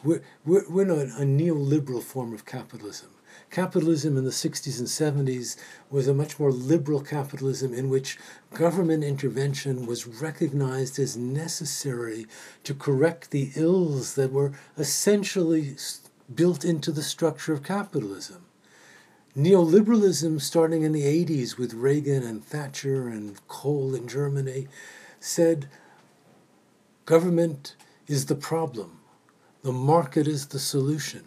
[0.05, 3.11] we're, we're, we're not a neoliberal form of capitalism.
[3.51, 4.89] Capitalism in the 60s and
[5.27, 5.57] 70s
[5.91, 8.19] was a much more liberal capitalism in which
[8.53, 12.27] government intervention was recognized as necessary
[12.63, 15.77] to correct the ills that were essentially
[16.33, 18.45] built into the structure of capitalism.
[19.37, 24.69] Neoliberalism, starting in the 80s with Reagan and Thatcher and Kohl in Germany,
[25.21, 25.69] said
[27.07, 27.77] government
[28.07, 28.98] is the problem
[29.69, 31.25] the market is the solution.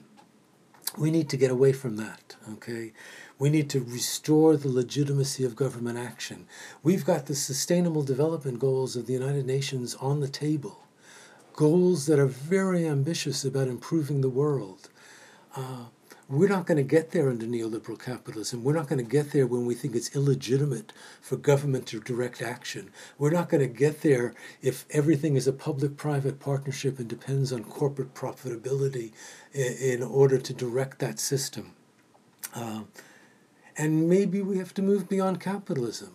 [0.98, 2.92] We need to get away from that, okay?
[3.38, 6.48] We need to restore the legitimacy of government action.
[6.82, 10.88] We've got the Sustainable Development Goals of the United Nations on the table,
[11.54, 14.90] goals that are very ambitious about improving the world.
[15.56, 15.86] Uh,
[16.32, 18.64] we're not going to get there under neoliberal capitalism.
[18.64, 22.42] We're not going to get there when we think it's illegitimate for government to direct
[22.42, 22.90] action.
[23.18, 27.52] We're not going to get there if everything is a public private partnership and depends
[27.52, 29.12] on corporate profitability
[29.54, 31.74] in, order to direct that system.
[32.56, 32.84] Uh,
[33.78, 36.14] and maybe we have to move beyond capitalism.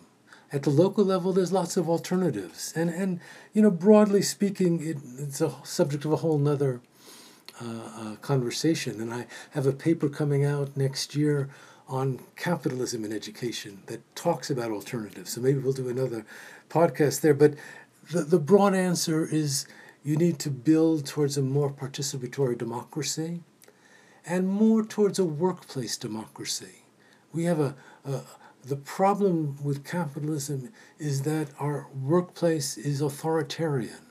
[0.51, 2.73] At the local level, there's lots of alternatives.
[2.75, 3.19] And, and
[3.53, 6.81] you know, broadly speaking, it, it's a subject of a whole nother
[7.61, 9.01] uh, conversation.
[9.01, 11.49] And I have a paper coming out next year
[11.87, 15.31] on capitalism in education that talks about alternatives.
[15.31, 16.25] So maybe we'll do another
[16.69, 17.33] podcast there.
[17.33, 17.55] But
[18.11, 19.65] the, the broad answer is
[20.03, 23.41] you need to build towards a more participatory democracy
[24.25, 26.83] and more towards a workplace democracy.
[27.31, 28.21] We have a, a
[28.67, 34.05] the problem with capitalism is that our workplace is authoritarian.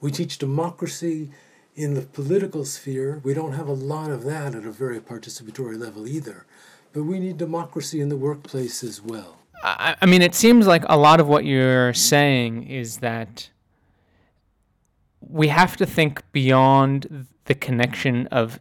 [0.00, 1.30] We teach democracy
[1.74, 3.20] in the political sphere.
[3.24, 6.44] We don't have a lot of that at a very participatory level either.
[6.92, 9.38] But we need democracy in the workplace as well.
[9.62, 13.48] I, I mean, it seems like a lot of what you're saying is that
[15.20, 18.60] we have to think beyond the connection of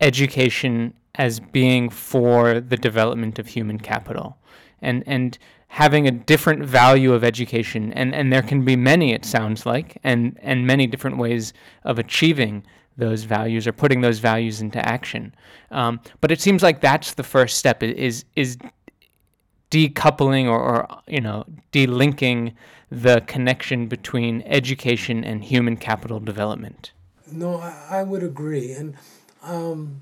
[0.00, 4.38] education as being for the development of human capital
[4.80, 5.38] and and
[5.68, 7.92] having a different value of education.
[7.92, 11.52] And and there can be many it sounds like and and many different ways
[11.84, 12.64] of achieving
[12.96, 15.34] those values or putting those values into action.
[15.70, 18.58] Um, but it seems like that's the first step is is
[19.70, 22.54] decoupling or, or you know delinking
[22.90, 26.92] the connection between education and human capital development.
[27.30, 28.72] No i, I would agree.
[28.72, 28.96] And
[29.42, 30.00] um,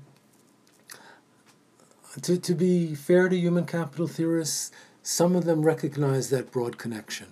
[2.21, 4.71] to, to be fair to human capital theorists,
[5.07, 7.27] some of them recognize that broad connection.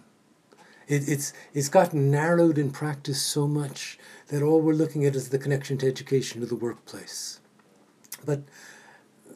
[0.88, 4.00] It, it's, it's gotten narrowed in practice so much
[4.30, 7.42] that all we're looking at is the connection to education, to the workplace.
[8.26, 8.44] But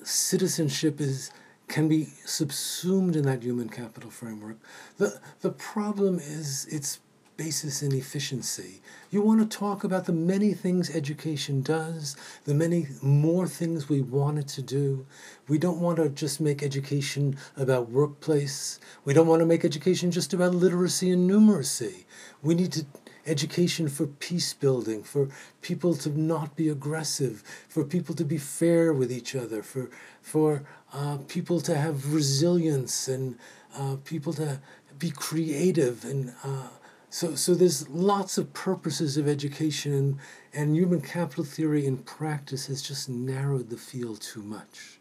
[0.04, 1.32] citizenship is,
[1.68, 4.56] can be subsumed in that human capital framework.
[4.96, 7.02] The, the problem is its
[7.40, 8.82] basis in efficiency.
[9.12, 14.02] You want to talk about the many things education does, the many more things we
[14.02, 15.06] want it to do.
[15.48, 18.82] We don't want to just make education about workplace.
[19.06, 22.04] We don't want to make education just about literacy and numeracy.
[22.44, 22.86] We need to
[23.26, 25.30] education for peace building, for
[25.62, 29.90] people to not be aggressive, for people to be fair with each other, for
[30.22, 33.38] for uh, people to have resilience and
[33.78, 34.60] uh, people to
[34.98, 36.68] be creative and uh,
[37.10, 40.20] so, so there's lots of purposes of education, and,
[40.53, 44.99] and human capital theory in practice has just narrowed the field too much.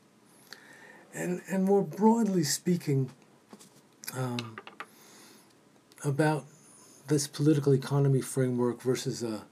[1.15, 3.11] And, and more broadly speaking,
[4.17, 4.57] um,
[6.05, 6.45] about
[7.09, 9.43] this political economy framework versus a,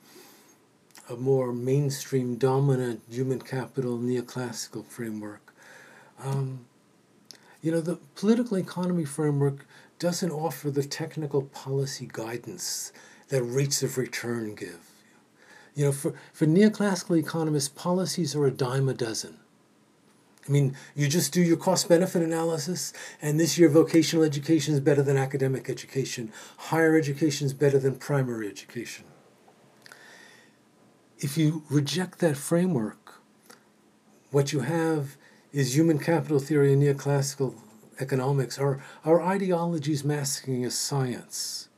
[1.09, 5.55] a more mainstream, dominant human capital neoclassical framework.
[6.23, 6.67] Um,
[7.63, 9.67] you know, the political economy framework
[9.99, 12.93] doesn't offer the technical policy guidance
[13.29, 14.91] that rates of return give.
[15.75, 19.39] You know, for, for neoclassical economists, policies are a dime a dozen.
[20.49, 24.81] I mean, you just do your cost benefit analysis, and this year vocational education is
[24.81, 26.33] better than academic education.
[26.57, 29.05] Higher education is better than primary education.
[31.19, 33.21] If you reject that framework,
[34.31, 35.17] what you have
[35.53, 37.55] is human capital theory and neoclassical
[38.01, 41.69] economics are, our ideologies masking as science.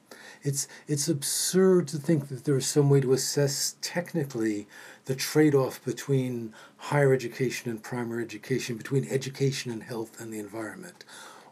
[0.43, 4.69] It's, it's absurd to think that there is some way to assess technically
[5.07, 10.39] the trade off between higher education and primary education, between education and health and the
[10.39, 11.05] environment.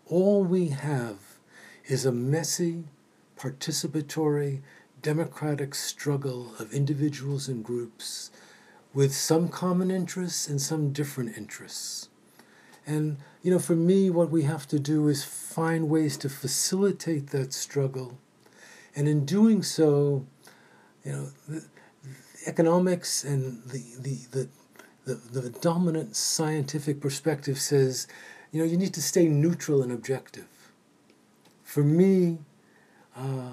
[0.07, 1.17] All we have
[1.87, 2.85] is a messy,
[3.37, 4.61] participatory,
[5.03, 8.31] democratic struggle of individuals and groups
[8.95, 12.09] with some common interests and some different interests.
[12.87, 17.31] And, you know, for me, what we have to do is find ways to facilitate
[17.31, 18.19] that struggle.
[18.95, 20.25] And in doing so,
[21.05, 21.61] you know, the,
[22.05, 24.49] the economics and the, the, the,
[25.05, 28.07] the, the dominant scientific perspective says,
[28.53, 30.47] you know, you need to stay neutral and objective.
[31.65, 32.39] For me,
[33.17, 33.51] uh,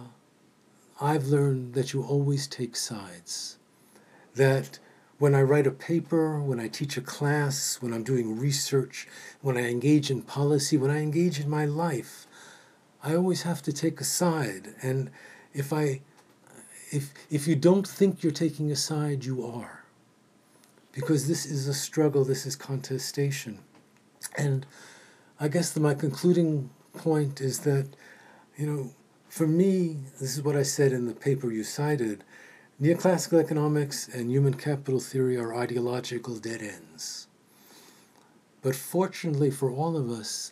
[1.01, 3.57] I've learned that you always take sides.
[4.36, 4.79] That
[5.24, 9.07] when I write a paper, when I teach a class, when I'm doing research,
[9.39, 12.28] when I engage in policy, when I engage in my life,
[13.01, 14.76] I always have to take a side.
[14.82, 15.09] And
[15.53, 16.01] if I
[16.91, 19.86] if if you don't think you're taking a side, you are.
[20.91, 23.59] Because this is a struggle, this is contestation.
[24.38, 24.65] And
[25.39, 27.88] I guess the, my concluding point is that,
[28.57, 28.91] you know,
[29.30, 32.26] for me, this is what I said in the paper you cited
[32.82, 37.28] Neoclassical economics and human capital theory are ideological dead ends.
[38.61, 40.51] But fortunately for all of us,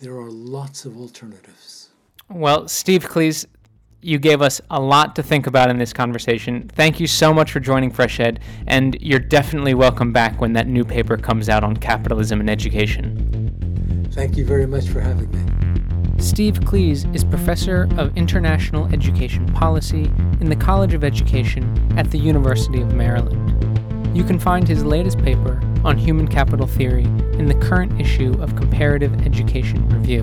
[0.00, 1.88] there are lots of alternatives.
[2.28, 3.46] Well, Steve Klees,
[4.02, 6.68] you gave us a lot to think about in this conversation.
[6.74, 10.84] Thank you so much for joining FreshEd, and you're definitely welcome back when that new
[10.84, 14.08] paper comes out on capitalism and education.
[14.12, 15.91] Thank you very much for having me.
[16.22, 20.04] Steve Klees is Professor of International Education Policy
[20.40, 21.64] in the College of Education
[21.98, 24.16] at the University of Maryland.
[24.16, 28.54] You can find his latest paper on human capital theory in the current issue of
[28.54, 30.22] Comparative Education Review.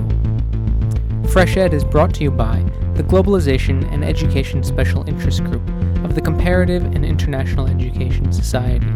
[1.28, 5.68] FreshEd is brought to you by the Globalization and Education Special Interest Group
[6.06, 8.88] of the Comparative and International Education Society.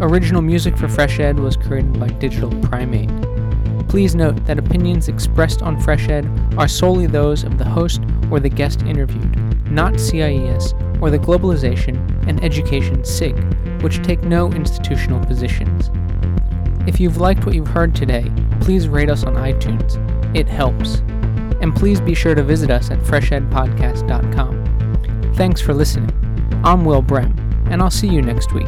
[0.00, 3.10] Original music for FreshEd was created by Digital Primate.
[3.88, 8.48] Please note that opinions expressed on FreshEd are solely those of the host or the
[8.48, 13.36] guest interviewed, not CIES or the Globalization and Education SIG,
[13.82, 15.90] which take no institutional positions.
[16.86, 18.30] If you've liked what you've heard today,
[18.60, 20.02] please rate us on iTunes.
[20.34, 20.96] It helps.
[21.60, 25.34] And please be sure to visit us at freshedpodcast.com.
[25.34, 26.10] Thanks for listening.
[26.64, 27.36] I'm Will Brehm,
[27.70, 28.66] and I'll see you next week.